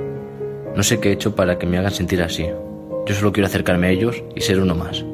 No 0.74 0.82
sé 0.82 1.00
qué 1.00 1.10
he 1.10 1.12
hecho 1.12 1.34
para 1.34 1.58
que 1.58 1.66
me 1.66 1.78
hagan 1.78 1.92
sentir 1.92 2.22
así. 2.22 2.46
Yo 3.06 3.14
solo 3.14 3.32
quiero 3.32 3.46
acercarme 3.46 3.88
a 3.88 3.90
ellos 3.90 4.22
y 4.34 4.40
ser 4.40 4.60
uno 4.60 4.74
más. 4.74 5.04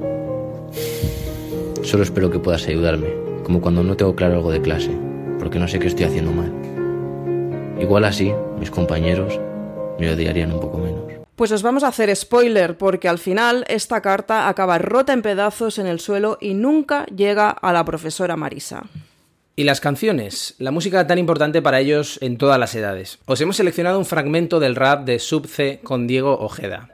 Solo 1.82 2.02
espero 2.02 2.30
que 2.30 2.38
puedas 2.38 2.66
ayudarme, 2.66 3.08
como 3.42 3.60
cuando 3.60 3.82
no 3.82 3.96
tengo 3.96 4.14
claro 4.14 4.34
algo 4.34 4.52
de 4.52 4.60
clase, 4.60 4.90
porque 5.38 5.58
no 5.58 5.68
sé 5.68 5.78
qué 5.78 5.86
estoy 5.86 6.06
haciendo 6.06 6.32
mal. 6.32 6.52
Igual 7.80 8.04
así, 8.04 8.32
mis 8.58 8.70
compañeros 8.70 9.38
me 9.98 10.10
odiarían 10.10 10.52
un 10.52 10.60
poco 10.60 10.78
menos. 10.78 11.02
Pues 11.36 11.52
os 11.52 11.62
vamos 11.62 11.84
a 11.84 11.88
hacer 11.88 12.14
spoiler, 12.16 12.78
porque 12.78 13.08
al 13.08 13.18
final 13.18 13.64
esta 13.68 14.00
carta 14.00 14.48
acaba 14.48 14.78
rota 14.78 15.12
en 15.12 15.22
pedazos 15.22 15.78
en 15.78 15.86
el 15.86 16.00
suelo 16.00 16.38
y 16.40 16.54
nunca 16.54 17.06
llega 17.06 17.50
a 17.50 17.72
la 17.72 17.84
profesora 17.84 18.36
Marisa. 18.36 18.84
Y 19.58 19.64
las 19.64 19.80
canciones, 19.80 20.54
la 20.58 20.70
música 20.70 21.06
tan 21.06 21.16
importante 21.16 21.62
para 21.62 21.80
ellos 21.80 22.18
en 22.20 22.36
todas 22.36 22.60
las 22.60 22.74
edades. 22.74 23.20
Os 23.24 23.40
hemos 23.40 23.56
seleccionado 23.56 23.98
un 23.98 24.04
fragmento 24.04 24.60
del 24.60 24.76
rap 24.76 25.06
de 25.06 25.18
Sub 25.18 25.48
C 25.48 25.80
con 25.82 26.06
Diego 26.06 26.38
Ojeda. 26.38 26.90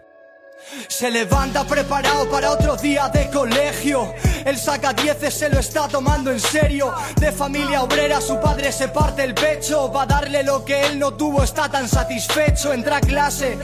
Se 0.86 1.10
levanta 1.10 1.66
preparado 1.66 2.30
para 2.30 2.52
otro 2.52 2.76
día 2.76 3.08
de 3.08 3.28
colegio. 3.30 4.14
El 4.44 4.58
saca 4.58 4.92
dieces 4.92 5.34
se 5.34 5.48
lo 5.48 5.60
está 5.60 5.86
tomando 5.86 6.30
en 6.30 6.40
serio. 6.40 6.92
De 7.16 7.30
familia 7.30 7.82
obrera, 7.82 8.20
su 8.20 8.40
padre 8.40 8.72
se 8.72 8.88
parte 8.88 9.22
el 9.22 9.34
pecho. 9.34 9.92
Va 9.92 10.02
a 10.02 10.06
darle 10.06 10.42
lo 10.42 10.64
que 10.64 10.86
él 10.86 10.98
no 10.98 11.14
tuvo, 11.14 11.44
está 11.44 11.68
tan 11.68 11.88
satisfecho. 11.88 12.72
Entra 12.72 12.96
a 12.96 13.00
clase 13.00 13.56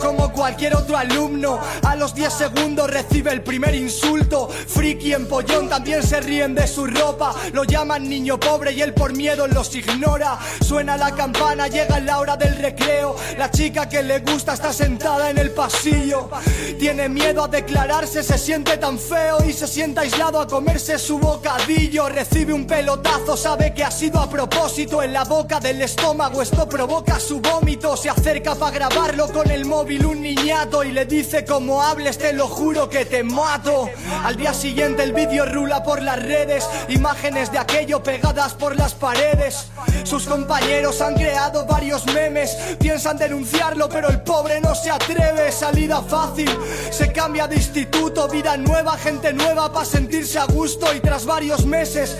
como 0.00 0.32
cualquier 0.32 0.76
otro 0.76 0.96
alumno. 0.96 1.58
A 1.82 1.96
los 1.96 2.14
10 2.14 2.32
segundos 2.32 2.88
recibe 2.90 3.32
el 3.32 3.42
primer 3.42 3.74
insulto. 3.74 4.48
Friki 4.48 5.14
en 5.14 5.26
pollón 5.26 5.68
también 5.68 6.02
se 6.02 6.20
ríen 6.20 6.54
de 6.54 6.68
su 6.68 6.86
ropa. 6.86 7.34
Lo 7.52 7.64
llaman 7.64 8.08
niño 8.08 8.38
pobre 8.38 8.72
y 8.72 8.82
él 8.82 8.94
por 8.94 9.12
miedo 9.12 9.48
los 9.48 9.74
ignora. 9.74 10.38
Suena 10.60 10.96
la 10.96 11.12
campana, 11.12 11.66
llega 11.66 11.98
la 11.98 12.20
hora 12.20 12.36
del 12.36 12.56
recreo. 12.56 13.16
La 13.36 13.50
chica 13.50 13.88
que 13.88 14.02
le 14.02 14.20
gusta 14.20 14.54
está 14.54 14.72
sentada 14.72 15.30
en 15.30 15.38
el 15.38 15.50
pasillo. 15.50 16.30
Tiene 16.78 17.08
miedo 17.08 17.44
a 17.44 17.48
declararse, 17.48 18.22
se 18.22 18.38
siente 18.38 18.76
tan 18.76 18.98
feo 18.98 19.38
y 19.44 19.52
se 19.52 19.66
sienta 19.66 20.02
aislado 20.02 20.19
lado 20.20 20.40
a 20.40 20.46
comerse 20.46 20.98
su 20.98 21.18
bocadillo. 21.18 22.06
Recibe 22.10 22.52
un 22.52 22.66
pelotazo, 22.66 23.38
sabe 23.38 23.72
que 23.72 23.82
ha 23.82 23.90
sido 23.90 24.20
a 24.20 24.28
propósito. 24.28 25.02
En 25.02 25.14
la 25.14 25.24
boca 25.24 25.60
del 25.60 25.80
estómago 25.80 26.42
esto 26.42 26.68
provoca 26.68 27.18
su 27.18 27.40
vómito. 27.40 27.96
Se 27.96 28.10
acerca 28.10 28.54
para 28.54 28.70
grabarlo 28.70 29.32
con 29.32 29.50
el 29.50 29.64
móvil 29.64 30.04
un 30.04 30.20
niñato 30.20 30.84
y 30.84 30.92
le 30.92 31.06
dice 31.06 31.46
como 31.46 31.82
hables 31.82 32.18
te 32.18 32.34
lo 32.34 32.48
juro 32.48 32.90
que 32.90 33.06
te 33.06 33.22
mato. 33.22 33.88
Al 34.22 34.36
día 34.36 34.52
siguiente 34.52 35.02
el 35.04 35.14
vídeo 35.14 35.46
rula 35.46 35.82
por 35.82 36.02
las 36.02 36.22
redes, 36.22 36.68
imágenes 36.90 37.50
de 37.50 37.58
aquello 37.58 38.02
pegadas 38.02 38.52
por 38.52 38.76
las 38.76 38.92
paredes. 38.92 39.68
Sus 40.04 40.26
compañeros 40.26 41.00
han 41.00 41.14
creado 41.14 41.64
varios 41.64 42.04
memes, 42.12 42.54
piensan 42.78 43.16
denunciarlo 43.16 43.88
pero 43.88 44.10
el 44.10 44.20
pobre 44.20 44.60
no 44.60 44.74
se 44.74 44.90
atreve. 44.90 45.50
Salida 45.50 46.02
fácil, 46.02 46.50
se 46.90 47.10
cambia 47.10 47.46
de 47.48 47.56
instituto, 47.56 48.28
vida 48.28 48.58
nueva, 48.58 48.98
gente 48.98 49.32
nueva 49.32 49.72
para 49.72 49.86
sentirse 50.10 50.40
a 50.40 50.46
gusto 50.46 50.92
y 50.92 50.98
tras 50.98 51.24
varios 51.24 51.64
meses 51.64 52.18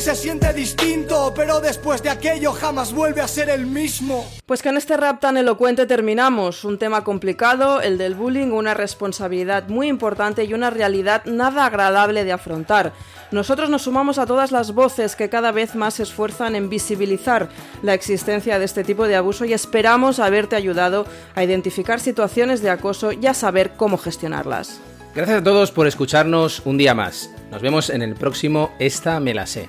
se 0.00 0.14
siente 0.14 0.50
distinto, 0.54 1.32
pero 1.36 1.60
después 1.60 2.02
de 2.02 2.08
aquello 2.08 2.52
jamás 2.52 2.94
vuelve 2.94 3.20
a 3.20 3.28
ser 3.28 3.50
el 3.50 3.66
mismo. 3.66 4.24
Pues 4.46 4.62
con 4.62 4.78
este 4.78 4.96
rap 4.96 5.20
tan 5.20 5.36
elocuente 5.36 5.84
terminamos. 5.84 6.64
Un 6.64 6.78
tema 6.78 7.04
complicado, 7.04 7.82
el 7.82 7.98
del 7.98 8.14
bullying, 8.14 8.52
una 8.52 8.72
responsabilidad 8.72 9.68
muy 9.68 9.88
importante 9.88 10.44
y 10.44 10.54
una 10.54 10.70
realidad 10.70 11.24
nada 11.26 11.66
agradable 11.66 12.24
de 12.24 12.32
afrontar. 12.32 12.92
Nosotros 13.30 13.68
nos 13.68 13.82
sumamos 13.82 14.18
a 14.18 14.24
todas 14.24 14.52
las 14.52 14.72
voces 14.72 15.16
que 15.16 15.28
cada 15.28 15.52
vez 15.52 15.74
más 15.74 15.94
se 15.94 16.04
esfuerzan 16.04 16.54
en 16.54 16.70
visibilizar 16.70 17.50
la 17.82 17.92
existencia 17.92 18.58
de 18.58 18.64
este 18.64 18.84
tipo 18.84 19.06
de 19.06 19.16
abuso 19.16 19.44
y 19.44 19.52
esperamos 19.52 20.18
haberte 20.18 20.56
ayudado 20.56 21.04
a 21.34 21.44
identificar 21.44 22.00
situaciones 22.00 22.62
de 22.62 22.70
acoso 22.70 23.12
y 23.12 23.26
a 23.26 23.34
saber 23.34 23.72
cómo 23.76 23.98
gestionarlas. 23.98 24.80
Gracias 25.14 25.40
a 25.40 25.44
todos 25.44 25.72
por 25.72 25.86
escucharnos 25.86 26.62
un 26.64 26.78
día 26.78 26.94
más. 26.94 27.30
Nos 27.50 27.60
vemos 27.60 27.90
en 27.90 28.02
el 28.02 28.14
próximo 28.14 28.72
Esta 28.78 29.18
me 29.18 29.34
la 29.34 29.46
sé. 29.46 29.68